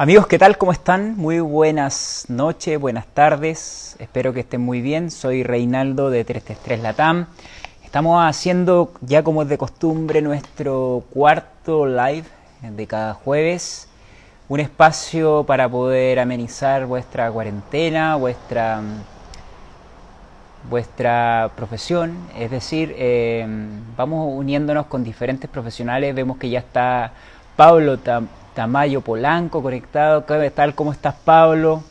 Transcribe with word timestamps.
Amigos, 0.00 0.28
¿qué 0.28 0.38
tal? 0.38 0.56
¿Cómo 0.58 0.70
están? 0.70 1.16
Muy 1.16 1.40
buenas 1.40 2.26
noches, 2.28 2.78
buenas 2.78 3.04
tardes. 3.08 3.96
Espero 3.98 4.32
que 4.32 4.38
estén 4.38 4.60
muy 4.60 4.80
bien. 4.80 5.10
Soy 5.10 5.42
Reinaldo 5.42 6.08
de 6.08 6.22
333 6.22 6.82
Latam. 6.84 7.26
Estamos 7.82 8.22
haciendo 8.24 8.92
ya 9.00 9.24
como 9.24 9.42
es 9.42 9.48
de 9.48 9.58
costumbre 9.58 10.22
nuestro 10.22 11.02
cuarto 11.12 11.84
live 11.84 12.22
de 12.62 12.86
cada 12.86 13.14
jueves. 13.14 13.88
Un 14.48 14.60
espacio 14.60 15.42
para 15.42 15.68
poder 15.68 16.20
amenizar 16.20 16.86
vuestra 16.86 17.28
cuarentena, 17.32 18.14
vuestra, 18.14 18.80
vuestra 20.70 21.50
profesión. 21.56 22.16
Es 22.38 22.52
decir, 22.52 22.94
eh, 22.96 23.44
vamos 23.96 24.32
uniéndonos 24.32 24.86
con 24.86 25.02
diferentes 25.02 25.50
profesionales. 25.50 26.14
Vemos 26.14 26.38
que 26.38 26.50
ya 26.50 26.60
está 26.60 27.10
Pablo 27.56 27.98
Tamayo 28.58 29.02
Polanco 29.02 29.62
conectado. 29.62 30.24
tal? 30.52 30.74
¿Cómo 30.74 30.90
estás, 30.90 31.14
Pablo? 31.14 31.84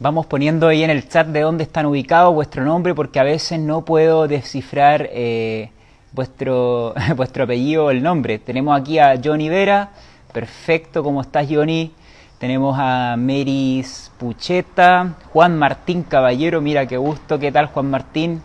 Vamos 0.00 0.24
poniendo 0.24 0.66
ahí 0.66 0.82
en 0.82 0.88
el 0.88 1.10
chat 1.10 1.26
de 1.26 1.42
dónde 1.42 1.64
están 1.64 1.84
ubicados 1.84 2.32
vuestro 2.32 2.64
nombre, 2.64 2.94
porque 2.94 3.20
a 3.20 3.22
veces 3.22 3.60
no 3.60 3.84
puedo 3.84 4.28
descifrar 4.28 5.10
eh, 5.12 5.68
vuestro, 6.12 6.94
vuestro 7.16 7.44
apellido 7.44 7.84
o 7.84 7.90
el 7.90 8.02
nombre. 8.02 8.38
Tenemos 8.38 8.80
aquí 8.80 8.98
a 8.98 9.20
Johnny 9.22 9.50
Vera. 9.50 9.90
Perfecto, 10.32 11.02
¿cómo 11.02 11.20
estás, 11.20 11.46
Johnny? 11.50 11.92
Tenemos 12.38 12.74
a 12.80 13.16
Meris 13.18 14.10
Pucheta, 14.16 15.16
Juan 15.34 15.58
Martín 15.58 16.02
Caballero, 16.04 16.62
mira 16.62 16.86
qué 16.86 16.96
gusto, 16.96 17.38
¿qué 17.38 17.52
tal 17.52 17.66
Juan 17.66 17.90
Martín? 17.90 18.40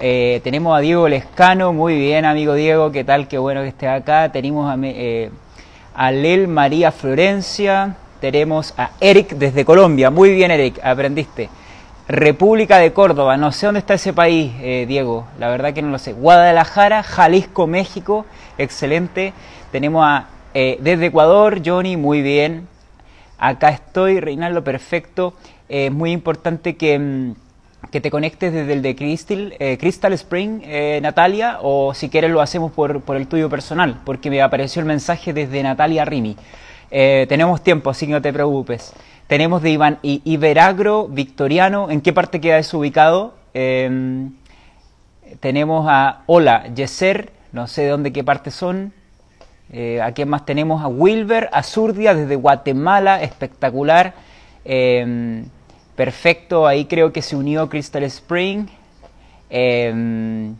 Eh, 0.00 0.40
tenemos 0.42 0.76
a 0.76 0.80
Diego 0.80 1.08
Lescano, 1.08 1.72
muy 1.72 1.96
bien 1.96 2.24
amigo 2.24 2.54
Diego, 2.54 2.90
¿qué 2.90 3.04
tal? 3.04 3.28
Qué 3.28 3.38
bueno 3.38 3.62
que 3.62 3.68
estés 3.68 3.90
acá. 3.90 4.32
Tenemos 4.32 4.68
a, 4.68 4.76
eh, 4.82 5.30
a 5.96 6.10
Lel 6.10 6.46
María 6.46 6.92
Florencia, 6.92 7.96
tenemos 8.20 8.74
a 8.76 8.90
Eric 9.00 9.30
desde 9.30 9.64
Colombia, 9.64 10.10
muy 10.10 10.30
bien 10.30 10.50
Eric, 10.50 10.78
aprendiste. 10.84 11.48
República 12.06 12.78
de 12.78 12.92
Córdoba, 12.92 13.36
no 13.36 13.50
sé 13.50 13.66
dónde 13.66 13.80
está 13.80 13.94
ese 13.94 14.12
país, 14.12 14.52
eh, 14.60 14.84
Diego, 14.86 15.26
la 15.40 15.48
verdad 15.48 15.72
que 15.72 15.82
no 15.82 15.90
lo 15.90 15.98
sé. 15.98 16.12
Guadalajara, 16.12 17.02
Jalisco, 17.02 17.66
México, 17.66 18.26
excelente. 18.58 19.32
Tenemos 19.72 20.04
a 20.06 20.26
eh, 20.54 20.78
desde 20.80 21.06
Ecuador, 21.06 21.62
Johnny, 21.64 21.96
muy 21.96 22.22
bien. 22.22 22.68
Acá 23.38 23.70
estoy, 23.70 24.20
Reinaldo, 24.20 24.62
perfecto. 24.62 25.34
Es 25.68 25.90
muy 25.90 26.12
importante 26.12 26.76
que... 26.76 27.34
Que 27.90 28.00
te 28.00 28.10
conectes 28.10 28.52
desde 28.52 28.72
el 28.72 28.82
de 28.82 28.96
Crystal, 28.96 29.54
eh, 29.58 29.78
Crystal 29.78 30.12
Spring, 30.12 30.60
eh, 30.64 30.98
Natalia, 31.02 31.58
o 31.62 31.94
si 31.94 32.08
quieres 32.08 32.30
lo 32.30 32.40
hacemos 32.40 32.72
por, 32.72 33.00
por, 33.02 33.16
el 33.16 33.28
tuyo 33.28 33.48
personal, 33.48 34.00
porque 34.04 34.28
me 34.28 34.42
apareció 34.42 34.80
el 34.80 34.86
mensaje 34.86 35.32
desde 35.32 35.62
Natalia 35.62 36.04
Rimi. 36.04 36.36
Eh, 36.90 37.26
tenemos 37.28 37.62
tiempo, 37.62 37.90
así 37.90 38.06
que 38.06 38.12
no 38.12 38.22
te 38.22 38.32
preocupes. 38.32 38.92
Tenemos 39.28 39.62
de 39.62 39.70
Iván 39.70 39.98
y 40.02 40.20
Iberagro, 40.24 41.06
Victoriano, 41.08 41.90
¿en 41.90 42.00
qué 42.00 42.12
parte 42.12 42.40
queda 42.40 42.58
eso 42.58 42.78
ubicado? 42.78 43.34
Em, 43.54 44.32
tenemos 45.40 45.86
a 45.88 46.22
Hola, 46.26 46.66
Yeser, 46.74 47.30
no 47.52 47.66
sé 47.66 47.82
de 47.82 47.88
dónde, 47.88 48.12
qué 48.12 48.24
parte 48.24 48.50
son. 48.50 48.92
¿A 50.02 50.12
quién 50.12 50.28
más 50.28 50.44
tenemos? 50.46 50.82
A 50.82 50.86
Wilber, 50.88 51.50
Azurdia, 51.52 52.14
desde 52.14 52.36
Guatemala, 52.36 53.20
espectacular. 53.20 54.14
Perfecto, 55.96 56.66
ahí 56.66 56.84
creo 56.84 57.10
que 57.12 57.22
se 57.22 57.36
unió 57.36 57.70
Crystal 57.70 58.02
Spring. 58.04 58.66
Em, 59.48 60.54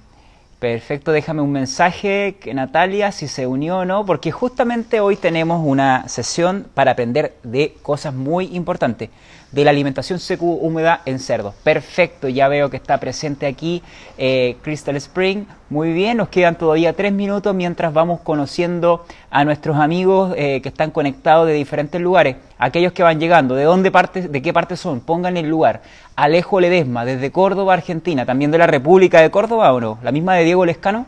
perfecto, 0.58 1.12
déjame 1.12 1.42
un 1.42 1.52
mensaje, 1.52 2.38
Natalia, 2.54 3.12
si 3.12 3.28
se 3.28 3.46
unió 3.46 3.78
o 3.78 3.84
no, 3.84 4.06
porque 4.06 4.32
justamente 4.32 4.98
hoy 5.00 5.16
tenemos 5.16 5.60
una 5.62 6.08
sesión 6.08 6.66
para 6.72 6.92
aprender 6.92 7.36
de 7.42 7.74
cosas 7.82 8.14
muy 8.14 8.56
importantes 8.56 9.10
de 9.52 9.64
la 9.64 9.70
alimentación 9.70 10.18
secu 10.18 10.58
húmeda 10.60 11.02
en 11.06 11.18
cerdos. 11.18 11.54
Perfecto, 11.62 12.28
ya 12.28 12.48
veo 12.48 12.68
que 12.68 12.76
está 12.76 12.98
presente 12.98 13.46
aquí 13.46 13.82
eh, 14.18 14.56
Crystal 14.62 14.96
Spring. 14.96 15.44
Muy 15.70 15.92
bien, 15.92 16.16
nos 16.18 16.28
quedan 16.28 16.56
todavía 16.56 16.92
tres 16.92 17.12
minutos 17.12 17.54
mientras 17.54 17.92
vamos 17.92 18.20
conociendo 18.20 19.04
a 19.30 19.44
nuestros 19.44 19.76
amigos 19.76 20.34
eh, 20.36 20.60
que 20.62 20.68
están 20.68 20.90
conectados 20.90 21.46
de 21.46 21.54
diferentes 21.54 22.00
lugares. 22.00 22.36
Aquellos 22.58 22.92
que 22.92 23.02
van 23.02 23.20
llegando, 23.20 23.54
¿de 23.54 23.64
dónde 23.64 23.90
parte, 23.90 24.28
de 24.28 24.42
qué 24.42 24.52
parte 24.52 24.76
son? 24.76 25.00
Pongan 25.00 25.36
el 25.36 25.48
lugar. 25.48 25.82
Alejo 26.16 26.60
Ledesma, 26.60 27.04
desde 27.04 27.30
Córdoba, 27.30 27.74
Argentina, 27.74 28.26
también 28.26 28.50
de 28.50 28.58
la 28.58 28.66
República 28.66 29.20
de 29.20 29.30
Córdoba 29.30 29.72
o 29.72 29.80
no, 29.80 29.98
la 30.02 30.12
misma 30.12 30.34
de 30.34 30.44
Diego 30.44 30.64
Lescano. 30.64 31.06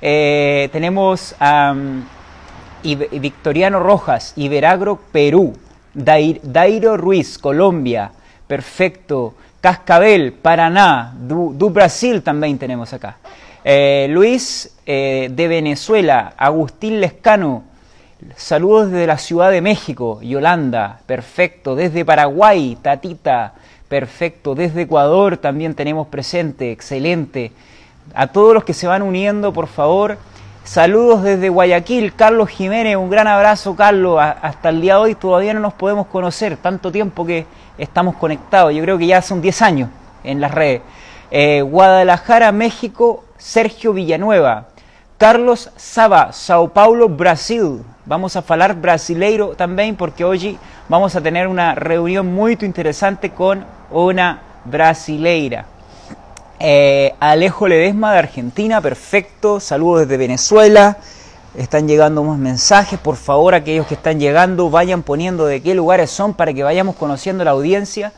Eh, 0.00 0.68
tenemos 0.72 1.34
a 1.40 1.74
Victoriano 2.82 3.80
Rojas, 3.80 4.32
Iberagro, 4.36 5.00
Perú. 5.12 5.56
Dairo 5.94 6.96
Ruiz, 6.96 7.38
Colombia, 7.38 8.10
perfecto. 8.46 9.34
Cascabel, 9.60 10.32
Paraná, 10.34 11.12
du, 11.18 11.70
Brasil 11.70 12.22
también 12.22 12.58
tenemos 12.58 12.92
acá. 12.92 13.16
Eh, 13.64 14.06
Luis 14.08 14.76
eh, 14.86 15.28
de 15.32 15.48
Venezuela, 15.48 16.34
Agustín 16.36 17.00
Lescano, 17.00 17.64
saludos 18.36 18.92
desde 18.92 19.08
la 19.08 19.18
Ciudad 19.18 19.50
de 19.50 19.60
México, 19.60 20.20
Yolanda, 20.22 21.00
perfecto. 21.06 21.74
Desde 21.74 22.04
Paraguay, 22.04 22.78
Tatita, 22.80 23.54
perfecto. 23.88 24.54
Desde 24.54 24.82
Ecuador 24.82 25.38
también 25.38 25.74
tenemos 25.74 26.06
presente, 26.06 26.70
excelente. 26.70 27.50
A 28.14 28.28
todos 28.28 28.54
los 28.54 28.64
que 28.64 28.74
se 28.74 28.86
van 28.86 29.02
uniendo, 29.02 29.52
por 29.52 29.66
favor, 29.66 30.18
Saludos 30.68 31.22
desde 31.22 31.48
Guayaquil, 31.48 32.14
Carlos 32.14 32.50
Jiménez, 32.50 32.94
un 32.94 33.08
gran 33.08 33.26
abrazo 33.26 33.74
Carlos, 33.74 34.20
hasta 34.20 34.68
el 34.68 34.82
día 34.82 34.96
de 34.96 35.00
hoy 35.00 35.14
todavía 35.14 35.54
no 35.54 35.60
nos 35.60 35.72
podemos 35.72 36.08
conocer, 36.08 36.58
tanto 36.58 36.92
tiempo 36.92 37.24
que 37.24 37.46
estamos 37.78 38.16
conectados, 38.16 38.74
yo 38.74 38.82
creo 38.82 38.98
que 38.98 39.06
ya 39.06 39.22
son 39.22 39.40
10 39.40 39.62
años 39.62 39.90
en 40.24 40.42
las 40.42 40.52
redes. 40.52 40.82
Eh, 41.30 41.62
Guadalajara, 41.62 42.52
México, 42.52 43.24
Sergio 43.38 43.94
Villanueva, 43.94 44.66
Carlos 45.16 45.70
Saba, 45.76 46.34
Sao 46.34 46.68
Paulo, 46.68 47.08
Brasil. 47.08 47.82
Vamos 48.04 48.36
a 48.36 48.44
hablar 48.46 48.74
brasileiro 48.74 49.54
también 49.56 49.96
porque 49.96 50.22
hoy 50.22 50.58
vamos 50.86 51.16
a 51.16 51.22
tener 51.22 51.48
una 51.48 51.76
reunión 51.76 52.26
muy 52.26 52.58
interesante 52.60 53.30
con 53.30 53.64
una 53.90 54.42
brasileira. 54.66 55.64
Eh, 56.60 57.14
Alejo 57.20 57.68
Ledesma 57.68 58.12
de 58.12 58.18
Argentina, 58.18 58.80
perfecto. 58.80 59.60
Saludos 59.60 60.00
desde 60.00 60.16
Venezuela. 60.16 60.96
Están 61.56 61.86
llegando 61.86 62.24
más 62.24 62.38
mensajes. 62.38 62.98
Por 62.98 63.16
favor, 63.16 63.54
aquellos 63.54 63.86
que 63.86 63.94
están 63.94 64.18
llegando, 64.18 64.68
vayan 64.68 65.02
poniendo 65.02 65.46
de 65.46 65.62
qué 65.62 65.74
lugares 65.74 66.10
son 66.10 66.34
para 66.34 66.52
que 66.52 66.64
vayamos 66.64 66.96
conociendo 66.96 67.44
la 67.44 67.52
audiencia. 67.52 68.12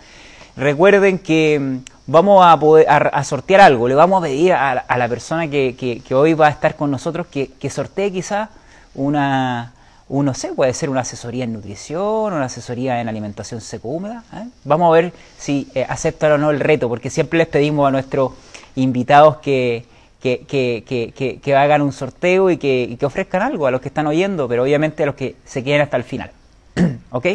Recuerden 0.56 1.19
que 1.19 1.59
mm, 1.61 1.77
vamos 2.06 2.45
a, 2.47 2.59
poder, 2.59 2.87
a, 2.89 3.25
sortear 3.25 3.61
algo. 3.61 3.89
Le 3.89 3.95
vamos 3.95 4.23
a 4.23 4.27
pedir 4.27 4.55
a, 4.55 4.97
la 4.97 5.09
persona 5.09 5.49
que, 5.49 6.03
hoy 6.12 6.33
va 6.33 6.47
a 6.47 6.51
estar 6.51 6.77
con 6.77 6.91
nosotros 6.91 7.27
que, 7.27 7.71
sortee 7.71 8.11
quizá 8.11 8.49
una, 8.95 9.72
un, 10.10 10.26
no 10.26 10.34
sé, 10.34 10.53
puede 10.53 10.75
ser 10.75 10.91
una 10.91 11.03
asesoría 11.03 11.44
en 11.44 11.53
nutrición, 11.53 12.32
una 12.32 12.47
asesoría 12.47 13.00
en 13.00 13.09
alimentación 13.09 13.60
seco-húmeda. 13.60 14.25
¿eh? 14.34 14.48
Vamos 14.65 14.88
a 14.88 14.93
ver 14.93 15.12
si 15.38 15.69
eh, 15.72 15.87
aceptan 15.88 16.32
o 16.32 16.38
no 16.38 16.50
el 16.50 16.59
reto, 16.59 16.88
porque 16.88 17.10
siempre 17.10 17.38
les 17.38 17.47
pedimos 17.47 17.87
a 17.87 17.93
nuestros 17.93 18.32
invitados 18.75 19.37
que, 19.37 19.87
que, 20.21 20.44
que, 20.48 21.41
que 21.41 21.56
hagan 21.56 21.81
un 21.81 21.93
sorteo 21.93 22.50
y 22.50 22.56
que, 22.56 22.98
ofrezcan 23.03 23.43
algo 23.43 23.69
a 23.69 23.71
los 23.71 23.81
que 23.81 23.87
están 23.87 24.09
oyendo, 24.09 24.48
pero 24.48 24.65
obviamente 24.65 25.04
a 25.04 25.06
los 25.06 25.15
que 25.15 25.37
se 25.44 25.62
queden 25.62 25.82
hasta 25.82 25.97
el 25.97 26.03
final. 26.03 26.32
¿Ok? 27.10 27.27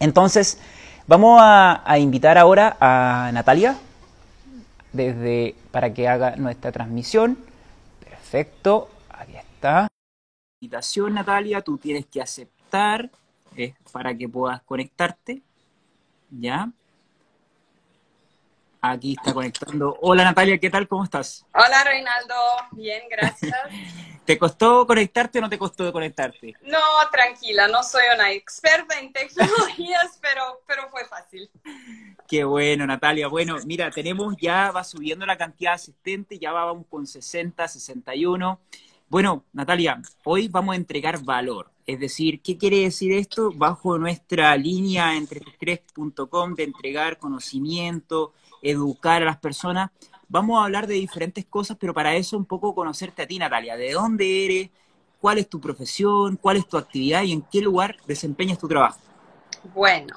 Entonces, 0.00 0.58
vamos 1.06 1.38
a, 1.40 1.80
a 1.88 1.98
invitar 2.00 2.38
ahora 2.38 2.76
a 2.80 3.30
Natalia 3.32 3.76
desde, 4.92 5.54
para 5.70 5.94
que 5.94 6.08
haga 6.08 6.34
nuestra 6.34 6.72
transmisión. 6.72 7.38
Perfecto, 8.04 8.88
ahí 9.10 9.36
está 9.36 9.86
invitación, 10.64 11.12
Natalia, 11.12 11.60
tú 11.60 11.76
tienes 11.76 12.06
que 12.06 12.22
aceptar 12.22 13.10
es 13.54 13.74
para 13.92 14.16
que 14.16 14.28
puedas 14.28 14.62
conectarte. 14.62 15.42
¿Ya? 16.30 16.70
Aquí 18.80 19.14
está 19.16 19.32
conectando. 19.32 19.96
Hola 20.00 20.24
Natalia, 20.24 20.58
¿qué 20.58 20.68
tal? 20.68 20.88
¿Cómo 20.88 21.04
estás? 21.04 21.46
Hola 21.54 21.84
Reinaldo, 21.84 22.34
bien, 22.72 23.02
gracias. 23.10 23.54
¿Te 24.24 24.38
costó 24.38 24.86
conectarte 24.86 25.38
o 25.38 25.42
no 25.42 25.50
te 25.50 25.58
costó 25.58 25.92
conectarte? 25.92 26.54
No, 26.62 26.80
tranquila, 27.12 27.68
no 27.68 27.82
soy 27.82 28.02
una 28.14 28.32
experta 28.32 28.98
en 28.98 29.12
tecnologías, 29.12 30.18
pero, 30.22 30.62
pero 30.66 30.88
fue 30.88 31.04
fácil. 31.04 31.50
Qué 32.26 32.42
bueno, 32.44 32.86
Natalia. 32.86 33.28
Bueno, 33.28 33.56
mira, 33.66 33.90
tenemos 33.90 34.34
ya, 34.40 34.70
va 34.70 34.82
subiendo 34.82 35.26
la 35.26 35.36
cantidad 35.36 35.72
de 35.72 35.76
asistentes, 35.76 36.40
ya 36.40 36.52
vamos 36.52 36.86
con 36.88 37.06
60, 37.06 37.68
61. 37.68 38.60
Bueno, 39.08 39.44
Natalia, 39.52 40.00
hoy 40.24 40.48
vamos 40.48 40.74
a 40.74 40.76
entregar 40.76 41.22
valor. 41.22 41.70
Es 41.86 42.00
decir, 42.00 42.40
¿qué 42.40 42.56
quiere 42.56 42.80
decir 42.80 43.12
esto? 43.12 43.52
Bajo 43.54 43.98
nuestra 43.98 44.56
línea 44.56 45.16
entre 45.16 45.40
3.com 45.40 46.54
de 46.54 46.64
entregar 46.64 47.18
conocimiento, 47.18 48.32
educar 48.62 49.22
a 49.22 49.26
las 49.26 49.36
personas, 49.38 49.90
vamos 50.28 50.58
a 50.58 50.64
hablar 50.64 50.86
de 50.86 50.94
diferentes 50.94 51.44
cosas, 51.44 51.76
pero 51.78 51.92
para 51.92 52.16
eso 52.16 52.38
un 52.38 52.46
poco 52.46 52.74
conocerte 52.74 53.22
a 53.22 53.26
ti, 53.26 53.38
Natalia. 53.38 53.76
¿De 53.76 53.92
dónde 53.92 54.44
eres? 54.44 54.70
cuál 55.24 55.38
es 55.38 55.48
tu 55.48 55.58
profesión, 55.58 56.36
cuál 56.36 56.58
es 56.58 56.68
tu 56.68 56.76
actividad 56.76 57.22
y 57.22 57.32
en 57.32 57.40
qué 57.40 57.62
lugar 57.62 57.96
desempeñas 58.06 58.58
tu 58.58 58.68
trabajo. 58.68 59.00
Bueno, 59.72 60.14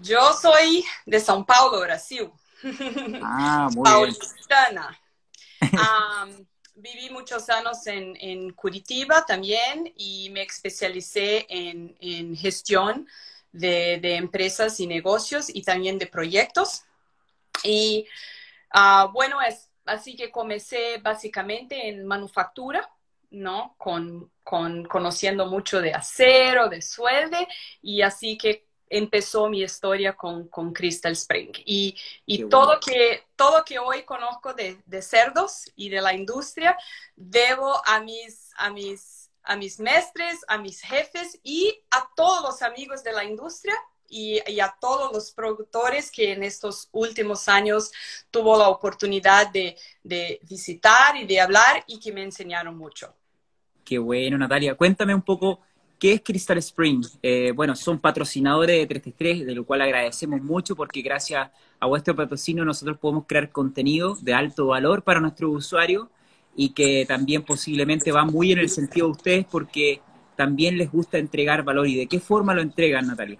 yo 0.00 0.32
soy 0.32 0.84
de 1.06 1.18
São 1.18 1.44
Paulo, 1.44 1.80
Brasil. 1.80 2.30
Ah, 3.20 3.68
muy 3.74 3.82
Paulistana. 3.90 4.96
viví 6.80 7.10
muchos 7.10 7.48
años 7.50 7.86
en, 7.86 8.52
Curitiba 8.52 9.24
también 9.26 9.92
y 9.96 10.30
me 10.30 10.42
especialicé 10.42 11.46
en, 11.48 12.36
gestión 12.36 13.06
de, 13.52 14.16
empresas 14.16 14.80
y 14.80 14.86
negocios 14.86 15.46
y 15.48 15.62
también 15.62 15.98
de 15.98 16.06
proyectos. 16.06 16.82
Y 17.62 18.06
ah, 18.72 19.10
bueno, 19.12 19.40
es, 19.42 19.70
así 19.84 20.16
que 20.16 20.30
comencé 20.30 20.98
básicamente 20.98 21.88
en 21.88 22.06
manufactura, 22.06 22.88
¿no? 23.30 23.74
Con, 23.78 24.30
conociendo 24.42 25.46
mucho 25.46 25.80
de 25.80 25.92
acero, 25.92 26.68
de 26.68 26.82
suelde, 26.82 27.46
y 27.82 28.02
así 28.02 28.36
que 28.36 28.69
empezó 28.90 29.48
mi 29.48 29.62
historia 29.62 30.14
con, 30.14 30.48
Crystal 30.74 31.12
Spring. 31.12 31.52
Y, 31.64 31.96
todo, 32.50 32.78
que, 32.80 33.22
todo 33.36 33.64
que 33.64 33.78
hoy 33.78 34.02
conozco 34.02 34.52
de, 34.52 34.76
cerdos 35.00 35.70
y 35.76 35.88
de 35.88 36.02
la 36.02 36.12
industria, 36.12 36.76
debo 37.14 37.80
a 37.86 38.00
mis, 38.00 38.50
a 38.56 38.70
mis, 38.70 39.30
a 39.44 39.56
mis 39.56 39.78
mestres, 39.78 40.40
a 40.48 40.58
mis 40.58 40.82
jefes 40.82 41.38
y 41.42 41.80
a 41.90 42.10
todos 42.14 42.42
los 42.42 42.62
amigos 42.62 43.02
de 43.04 43.12
la 43.12 43.24
industria 43.24 43.74
y, 44.08 44.40
a 44.58 44.76
todos 44.80 45.12
los 45.12 45.30
productores 45.30 46.10
que 46.10 46.32
en 46.32 46.42
estos 46.42 46.88
últimos 46.90 47.48
años 47.48 47.92
tuvo 48.32 48.58
la 48.58 48.68
oportunidad 48.68 49.50
de, 49.52 49.76
de 50.02 50.40
visitar 50.42 51.16
y 51.16 51.26
de 51.26 51.40
hablar 51.40 51.84
y 51.86 52.00
que 52.00 52.12
me 52.12 52.24
enseñaron 52.24 52.76
mucho. 52.76 53.14
Qué 53.84 53.98
bueno, 53.98 54.36
Natalia. 54.36 54.74
Cuéntame 54.74 55.14
un 55.14 55.22
poco 55.22 55.60
¿Qué 56.00 56.14
es 56.14 56.22
Crystal 56.22 56.56
Spring? 56.56 57.04
Eh, 57.22 57.52
bueno, 57.54 57.76
son 57.76 58.00
patrocinadores 58.00 58.74
de 58.78 58.86
333, 58.86 59.46
de 59.46 59.54
lo 59.54 59.66
cual 59.66 59.82
agradecemos 59.82 60.40
mucho 60.40 60.74
porque 60.74 61.02
gracias 61.02 61.50
a 61.78 61.86
vuestro 61.86 62.16
patrocinio 62.16 62.64
nosotros 62.64 62.96
podemos 62.96 63.26
crear 63.26 63.52
contenido 63.52 64.16
de 64.22 64.32
alto 64.32 64.68
valor 64.68 65.02
para 65.02 65.20
nuestros 65.20 65.54
usuarios 65.54 66.08
y 66.56 66.70
que 66.70 67.04
también 67.06 67.44
posiblemente 67.44 68.12
va 68.12 68.24
muy 68.24 68.50
en 68.50 68.60
el 68.60 68.70
sentido 68.70 69.08
de 69.08 69.12
ustedes 69.12 69.46
porque 69.50 70.00
también 70.36 70.78
les 70.78 70.90
gusta 70.90 71.18
entregar 71.18 71.64
valor. 71.64 71.86
¿Y 71.86 71.96
de 71.96 72.06
qué 72.06 72.18
forma 72.18 72.54
lo 72.54 72.62
entregan, 72.62 73.06
Natalia? 73.06 73.38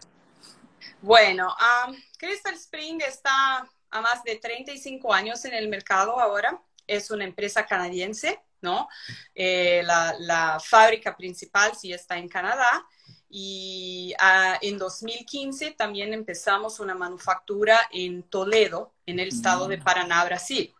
Bueno, 1.01 1.49
um, 1.89 1.97
Crystal 2.19 2.53
Spring 2.53 3.01
está 3.01 3.67
a 3.91 4.01
más 4.03 4.23
de 4.23 4.37
35 4.37 5.15
años 5.15 5.47
en 5.47 5.55
el 5.55 5.71
mercado 5.71 6.21
ahora. 6.21 6.61
Es 6.87 7.11
una 7.11 7.25
empresa 7.25 7.65
canadiense 7.65 8.39
¿no? 8.63 8.89
Eh, 9.35 9.83
la, 9.85 10.59
fábrica 10.63 11.17
principal 11.17 11.73
sí 11.77 11.93
está 11.93 12.19
en 12.19 12.29
Canadá 12.29 12.87
y 13.29 14.13
ah, 14.19 14.59
en 14.61 14.77
2015 14.77 15.73
también 15.73 16.13
empezamos 16.13 16.81
una 16.81 16.95
manufactura 16.95 17.89
en 17.93 18.25
Toledo, 18.25 18.95
en 19.07 19.21
el 19.21 19.29
estado 19.29 19.69
de 19.69 19.79
mm. 19.79 19.85
Paraná, 19.85 20.25
Brasil. 20.25 20.75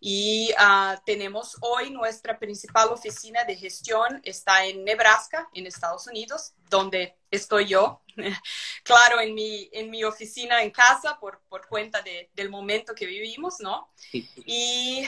Y 0.00 0.50
ah, 0.58 1.00
tenemos 1.06 1.56
hoy 1.60 1.90
nuestra 1.90 2.38
principal 2.38 2.88
oficina 2.88 3.44
de 3.44 3.56
gestión, 3.56 4.20
está 4.24 4.64
en 4.66 4.84
Nebraska, 4.84 5.48
en 5.54 5.66
Estados 5.66 6.06
Unidos, 6.08 6.54
donde 6.68 7.16
estoy 7.30 7.66
yo, 7.66 8.02
claro, 8.82 9.20
en 9.20 9.34
mi, 9.34 9.68
en 9.72 9.90
mi 9.90 10.04
oficina 10.04 10.62
en 10.62 10.70
casa 10.70 11.18
por, 11.20 11.40
por 11.48 11.66
cuenta 11.68 12.02
del 12.34 12.50
momento 12.50 12.94
que 12.94 13.06
vivimos, 13.06 13.56
¿no? 13.60 13.92
Y 14.12 15.04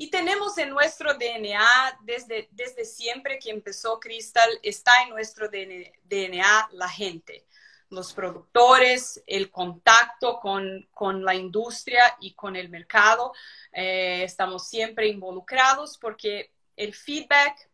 y 0.00 0.08
tenemos 0.08 0.56
en 0.56 0.70
nuestro 0.70 1.12
DNA, 1.12 1.98
desde, 2.00 2.48
desde 2.52 2.86
siempre 2.86 3.38
que 3.38 3.50
empezó 3.50 4.00
Crystal, 4.00 4.48
está 4.62 5.02
en 5.02 5.10
nuestro 5.10 5.50
DNA 5.50 6.70
la 6.72 6.88
gente, 6.88 7.46
los 7.90 8.14
productores, 8.14 9.22
el 9.26 9.50
contacto 9.50 10.40
con, 10.40 10.88
con 10.94 11.22
la 11.22 11.34
industria 11.34 12.16
y 12.18 12.32
con 12.32 12.56
el 12.56 12.70
mercado. 12.70 13.34
Eh, 13.72 14.22
estamos 14.24 14.68
siempre 14.68 15.06
involucrados 15.06 15.98
porque 15.98 16.50
el 16.76 16.94
feedback 16.94 17.68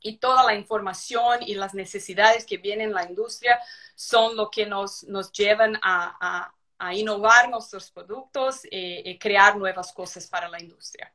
y 0.00 0.18
toda 0.18 0.44
la 0.44 0.54
información 0.54 1.38
y 1.40 1.54
las 1.54 1.72
necesidades 1.72 2.44
que 2.44 2.58
vienen 2.58 2.88
en 2.88 2.94
la 2.94 3.08
industria 3.08 3.58
son 3.94 4.36
lo 4.36 4.50
que 4.50 4.66
nos, 4.66 5.04
nos 5.04 5.32
llevan 5.32 5.80
a, 5.82 6.52
a, 6.78 6.94
innovar 6.94 7.48
nuestros 7.48 7.90
productos 7.90 8.66
y, 8.66 9.08
y 9.08 9.18
crear 9.18 9.56
nuevas 9.56 9.94
cosas 9.94 10.26
para 10.26 10.50
la 10.50 10.60
industria. 10.60 11.10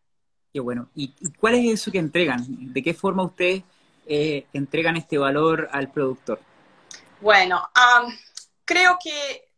Qué 0.51 0.59
bueno. 0.59 0.89
¿Y, 0.95 1.13
cuál 1.39 1.55
es 1.55 1.79
eso 1.79 1.91
que 1.91 1.99
entregan? 1.99 2.43
¿De 2.73 2.81
qué 2.81 2.93
forma 2.93 3.23
ustedes 3.23 3.63
eh, 4.07 4.45
entregan 4.53 4.97
este 4.97 5.17
valor 5.17 5.69
al 5.71 5.91
productor? 5.91 6.39
Bueno, 7.21 7.69
creo 8.65 8.97
que 9.03 9.49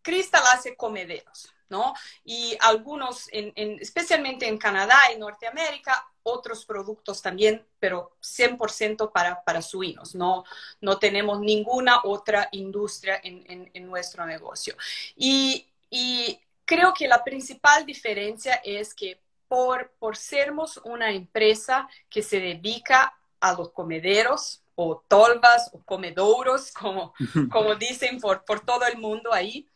Crystal 0.00 0.42
hace 0.54 0.76
comederos, 0.76 1.52
¿no? 1.68 1.92
Y 2.24 2.56
algunos, 2.60 3.28
especialmente 3.32 4.46
en 4.46 4.56
Canadá 4.56 4.96
y 5.14 5.18
Norteamérica, 5.18 6.06
otros 6.22 6.64
productos 6.64 7.20
también, 7.20 7.66
pero 7.78 8.16
100% 8.22 9.12
para, 9.12 9.42
para 9.44 9.62
suinos. 9.62 10.14
No, 10.14 10.44
no 10.80 10.98
tenemos 10.98 11.40
ninguna 11.40 12.00
otra 12.04 12.48
industria 12.52 13.20
en, 13.22 13.86
nuestro 13.86 14.26
negocio. 14.26 14.76
Y, 15.16 15.66
y 15.90 16.40
creo 16.64 16.94
que 16.94 17.06
la 17.06 17.22
principal 17.22 17.84
diferencia 17.84 18.60
es 18.64 18.94
que 18.94 19.20
por, 19.48 19.92
por 19.98 20.16
sermos 20.16 20.80
una 20.84 21.10
empresa 21.12 21.88
que 22.08 22.22
se 22.22 22.40
dedica 22.40 23.16
a 23.40 23.54
los 23.54 23.70
comederos 23.70 24.62
o 24.74 25.02
tolvas 25.08 25.70
o 25.72 25.82
comedouros, 25.82 26.72
como, 26.80 27.14
como 27.50 27.74
dicen 27.74 28.20
por, 28.20 28.44
por 28.44 28.64
todo 28.64 28.86
el 28.86 28.98
mundo 28.98 29.32
ahí. 29.32 29.68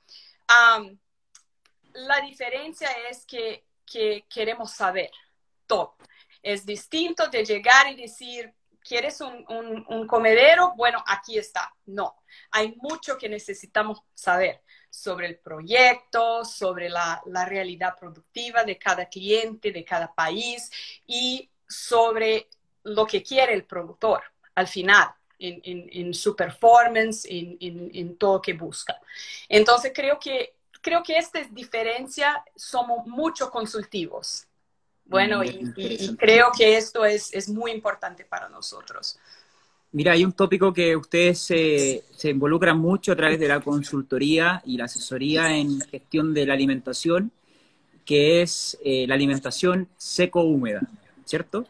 la 1.92 2.20
diferencia 2.20 2.88
es 3.08 3.24
que, 3.26 3.64
que 3.84 4.24
queremos 4.28 4.72
saber 4.72 5.10
todo. 5.66 5.96
Es 6.42 6.64
distinto 6.64 7.28
de 7.28 7.44
llegar 7.44 7.88
y 7.88 7.96
decir, 7.96 8.54
¿quieres 8.82 9.20
un, 9.20 9.44
un, 9.48 9.84
un, 9.88 10.06
comedero? 10.06 10.72
Bueno, 10.74 11.02
aquí 11.06 11.38
está. 11.38 11.74
No, 11.86 12.16
hay 12.50 12.74
mucho 12.80 13.18
que 13.18 13.28
necesitamos 13.28 14.02
saber 14.14 14.62
sobre 14.90 15.28
el 15.28 15.38
proyecto, 15.38 16.44
sobre 16.44 16.90
la, 16.90 17.22
realidad 17.46 17.94
productiva 17.98 18.64
de 18.64 18.76
cada 18.76 19.06
cliente, 19.06 19.70
de 19.72 19.84
cada 19.84 20.12
país 20.12 20.70
y 21.06 21.48
sobre 21.68 22.48
lo 22.82 23.06
que 23.06 23.22
quiere 23.22 23.54
el 23.54 23.64
productor 23.64 24.22
al 24.54 24.66
final. 24.66 25.08
En, 25.42 26.12
su 26.12 26.36
performance, 26.36 27.24
en, 27.24 27.56
en, 27.60 28.18
todo 28.18 28.34
lo 28.34 28.42
que 28.42 28.52
busca. 28.52 29.00
Entonces 29.48 29.90
creo 29.94 30.18
que, 30.18 30.56
creo 30.82 31.02
que 31.02 31.16
esta 31.16 31.40
es 31.40 31.54
diferencia, 31.54 32.44
somos 32.54 33.06
mucho 33.06 33.50
consultivos. 33.50 34.46
Bueno, 35.06 35.40
mm, 35.40 35.72
y, 35.76 36.16
creo 36.16 36.52
que 36.56 36.76
esto 36.76 37.06
es, 37.06 37.32
es 37.32 37.48
muy 37.48 37.72
importante 37.72 38.26
para 38.26 38.50
nosotros. 38.50 39.18
Mira, 39.92 40.12
hay 40.12 40.24
un 40.24 40.32
tópico 40.32 40.72
que 40.72 40.94
ustedes 40.94 41.40
se, 41.40 42.02
involucran 42.24 42.78
mucho 42.78 43.10
a 43.10 43.16
través 43.16 43.40
de 43.40 43.48
la 43.48 43.60
consultoría 43.60 44.62
y 44.64 44.76
la 44.76 44.84
asesoría 44.84 45.56
en 45.56 45.80
gestión 45.80 46.32
de 46.32 46.46
la 46.46 46.54
alimentación, 46.54 47.32
que 48.04 48.42
es 48.42 48.78
eh, 48.84 49.06
la 49.08 49.16
alimentación 49.16 49.88
seco-húmeda, 49.96 50.80
¿cierto? 51.24 51.66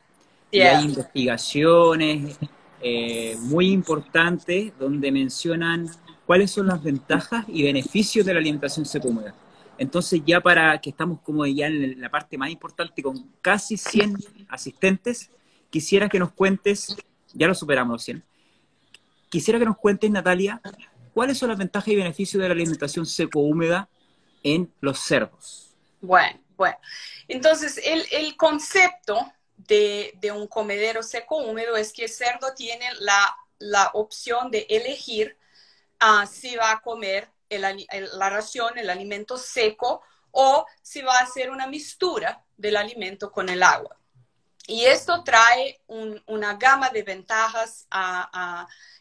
Y 0.51 0.61
hay 0.61 0.85
investigaciones 0.85 2.37
eh, 2.83 3.37
muy 3.41 3.71
importantes 3.71 4.73
donde 4.79 5.11
mencionan 5.13 5.89
cuáles 6.27 6.51
son 6.51 6.67
las 6.67 6.83
ventajas 6.83 7.47
y 7.49 7.63
beneficios 7.63 8.27
de 8.27 8.35
la 8.35 8.41
alimentación 8.41 8.85
seco-húmeda. 8.85 9.35
Entonces, 9.79 10.21
ya 10.27 10.43
para 10.43 10.79
que 10.79 10.91
estamos 10.91 11.21
como 11.23 11.47
ya 11.47 11.69
en 11.69 11.99
la 11.99 12.11
parte 12.11 12.37
más 12.37 12.51
importante 12.51 13.03
con 13.03 13.31
casi 13.41 13.79
100 13.79 14.17
asistentes, 14.51 15.31
quisiera 15.71 16.11
que 16.11 16.19
nos 16.19 16.33
cuentes 16.33 16.97
ya 17.35 17.47
lo 17.47 17.55
superamos 17.55 17.95
los 17.95 18.05
100. 18.05 18.25
Quisiera 19.29 19.59
que 19.59 19.65
nos 19.65 19.77
cuentes, 19.77 20.11
Natalia, 20.11 20.61
cuáles 21.15 21.39
son 21.39 21.51
las 21.51 21.59
ventajas 21.59 21.89
y 21.89 21.97
beneficios 21.97 22.41
de 22.43 22.49
la 22.49 22.55
alimentación 22.55 23.07
seco-húmeda 23.07 23.89
en 24.43 24.73
los 24.81 24.99
cerdos. 24.99 25.75
Bueno, 26.01 26.41
bueno. 26.57 26.79
Entonces, 27.29 27.81
el, 27.85 28.37
concepto 28.37 29.33
de, 29.57 30.13
un 30.35 30.47
comedero 30.47 31.03
seco-húmedo 31.03 31.77
es 31.77 31.93
que 31.93 32.05
el 32.05 32.11
cerdo 32.11 32.55
tiene 32.57 32.87
la, 33.01 33.91
opción 33.93 34.51
de 34.51 34.67
elegir 34.69 35.37
ah, 36.01 36.27
si 36.27 36.57
va 36.57 36.73
a 36.73 36.81
comer 36.81 37.29
la 37.51 38.31
ración, 38.31 38.79
el 38.79 38.91
alimento 38.91 39.37
seco, 39.37 40.03
o 40.31 40.67
si 40.83 41.03
va 41.03 41.19
a 41.19 41.23
hacer 41.23 41.51
una 41.51 41.67
mistura 41.67 42.45
del 42.57 42.77
alimento 42.77 43.31
con 43.31 43.49
el 43.49 43.63
agua. 43.63 44.00
Y 44.71 44.85
esto 44.85 45.25
trae 45.25 45.81
una 45.89 46.55
gama 46.55 46.91
de 46.91 47.03
ventajas 47.03 47.89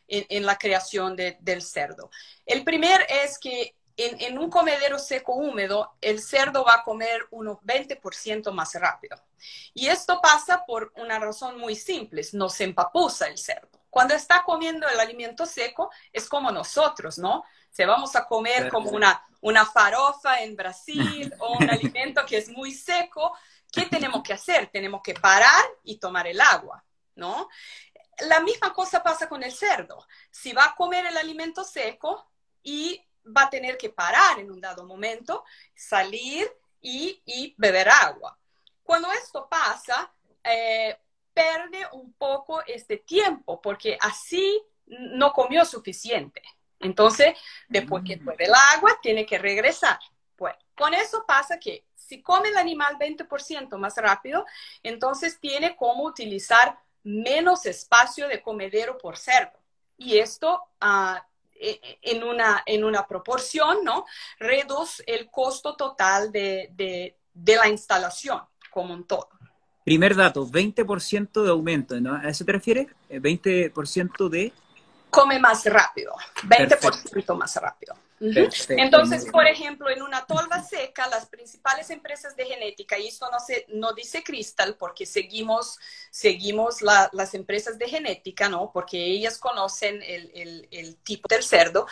en, 0.08 0.44
la 0.44 0.58
creación 0.58 1.16
del 1.16 1.62
cerdo. 1.62 2.10
El 2.44 2.64
primer 2.64 3.06
es 3.08 3.38
que 3.38 3.76
en, 3.96 4.40
un 4.40 4.50
comedero 4.50 4.98
seco 4.98 5.34
húmedo, 5.34 5.92
el 6.02 6.22
cerdo 6.22 6.64
va 6.64 6.76
a 6.76 6.84
comer 6.84 7.28
unos 7.30 7.58
20% 7.58 8.52
más 8.52 8.74
rápido. 8.74 9.16
Y 9.76 9.90
esto 9.90 10.20
pasa 10.20 10.66
por 10.66 10.92
una 10.96 11.20
razón 11.20 11.60
muy 11.60 11.76
simple, 11.76 12.24
no 12.34 12.50
se 12.50 12.64
empapuza 12.64 13.28
el 13.28 13.38
cerdo. 13.38 13.70
Cuando 13.92 14.16
está 14.16 14.44
comiendo 14.44 14.88
el 14.88 15.00
alimento 15.00 15.46
seco, 15.46 15.92
es 16.12 16.28
como 16.28 16.50
nosotros, 16.50 17.20
¿no? 17.20 17.44
Si 17.70 17.86
vamos 17.86 18.16
a 18.16 18.26
comer 18.26 18.70
como 18.70 18.90
una, 18.90 19.24
una 19.42 19.68
farofa 19.68 20.42
en 20.42 20.56
Brasil 20.56 21.32
o 21.38 21.58
un 21.58 21.70
alimento 21.70 22.26
que 22.26 22.38
es 22.38 22.50
muy 22.50 22.72
seco, 22.72 23.36
¿qué 23.72 23.86
tenemos 23.86 24.24
que 24.24 24.34
hacer? 24.34 24.68
Tenemos 24.68 25.02
que 25.04 25.14
parar 25.14 25.64
y 25.84 25.98
tomar 25.98 26.28
el 26.28 26.40
agua, 26.42 26.84
¿no? 27.16 27.50
La 28.28 28.40
misma 28.42 28.74
cosa 28.74 29.02
pasa 29.02 29.30
con 29.30 29.44
el 29.44 29.52
cerdo. 29.52 30.06
Si 30.30 30.52
va 30.52 30.66
a 30.66 30.76
comer 30.76 31.06
el 31.06 31.18
alimento 31.18 31.64
seco 31.64 32.32
y 32.64 33.02
va 33.26 33.44
a 33.44 33.50
tener 33.50 33.78
que 33.78 33.90
parar 33.90 34.40
en 34.40 34.52
un 34.52 34.60
dado 34.60 34.86
momento, 34.86 35.44
salir 35.76 36.52
y, 36.82 37.54
beber 37.58 37.90
agua. 37.90 38.38
Cuando 38.84 39.12
esto 39.12 39.48
pasa, 39.50 40.12
eh, 40.44 40.98
pierde 41.34 41.88
un 41.94 42.14
poco 42.14 42.62
este 42.66 42.98
tiempo 42.98 43.62
porque 43.62 43.98
así 44.02 44.62
no 44.86 45.32
comió 45.32 45.64
suficiente. 45.66 46.42
Entonces, 46.80 47.38
después 47.68 48.04
que 48.06 48.16
bebe 48.16 48.46
el 48.46 48.54
agua, 48.54 48.98
tiene 49.02 49.26
que 49.26 49.38
regresar. 49.38 50.00
Pues 50.36 50.56
con 50.76 50.94
eso 50.94 51.26
pasa 51.28 51.60
que 51.60 51.86
si 52.10 52.24
come 52.24 52.50
el 52.50 52.58
animal 52.58 52.98
20% 52.98 53.78
más 53.78 53.96
rápido, 53.98 54.44
entonces 54.82 55.40
tiene 55.40 55.76
como 55.76 56.06
utilizar 56.06 56.80
menos 57.04 57.68
espacio 57.68 58.28
de 58.28 58.42
comedero 58.42 58.98
por 58.98 59.16
cerdo. 59.16 59.60
Y 59.96 60.18
esto 60.18 60.60
uh, 60.82 61.20
en 61.54 62.24
una, 62.24 62.64
en 62.66 62.84
una 62.84 63.06
proporción, 63.06 63.84
¿no? 63.84 64.06
Reduce 64.40 65.04
el 65.06 65.30
costo 65.30 65.76
total 65.76 66.32
de, 66.32 66.72
de, 66.74 67.16
de 67.32 67.56
la 67.58 67.68
instalación 67.68 68.42
como 68.72 68.96
un 68.96 69.06
todo. 69.06 69.30
Primer 69.84 70.16
dato, 70.16 70.48
20% 70.48 71.44
de 71.44 71.50
aumento, 71.50 72.00
¿no? 72.02 72.16
¿A 72.16 72.30
eso 72.30 72.44
te 72.44 72.54
refieres? 72.54 72.88
20% 73.10 74.28
eh, 74.28 74.30
de... 74.30 74.54
Come 75.12 75.38
más 75.40 75.64
rápido, 75.66 76.16
20% 76.44 77.38
más 77.38 77.56
rápido. 77.56 77.96
Entonces, 78.20 79.26
por 79.32 79.48
ejemplo, 79.48 79.90
en 79.90 80.02
una 80.02 80.26
tolva 80.26 80.62
seca, 80.62 81.08
las 81.08 81.28
principales 81.28 81.90
empresas 81.90 82.36
de 82.36 82.46
genética, 82.46 82.98
y 83.00 83.08
esto 83.08 83.30
no, 83.32 83.40
se, 83.40 83.66
no 83.70 83.94
dice 83.94 84.24
Crystal 84.24 84.76
porque 84.76 85.06
seguimos, 85.06 85.80
seguimos 86.12 86.82
las 86.82 87.34
empresas 87.34 87.78
de 87.78 87.88
genética, 87.88 88.50
¿no? 88.50 88.72
Porque 88.74 88.98
ellas 88.98 89.38
conocen 89.38 90.02
el, 90.04 90.68
el 90.72 90.98
tipo 90.98 91.28
del 91.30 91.44
cerdo. 91.44 91.88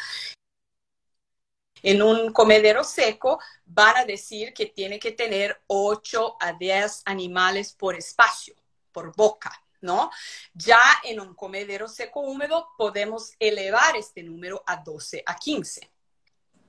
En 1.84 2.02
un 2.02 2.34
comedero 2.34 2.84
seco 2.84 3.40
van 3.66 3.98
a 3.98 4.06
decir 4.06 4.54
que 4.54 4.66
tiene 4.66 5.00
que 5.00 5.12
tener 5.12 5.62
8 5.68 6.38
a 6.40 6.54
10 6.54 7.04
animales 7.06 7.72
por 7.74 7.96
espacio, 7.96 8.56
por 8.92 9.16
boca. 9.16 9.52
¿no? 9.80 10.10
Ya 10.54 10.80
en 11.04 11.20
un 11.20 11.36
comedero 11.36 11.88
seco 11.88 12.22
húmedo 12.22 12.70
podemos 12.78 13.34
elevar 13.40 13.96
este 13.96 14.24
número 14.24 14.64
a 14.66 14.78
12 14.78 15.24
a 15.26 15.36
15. 15.36 15.90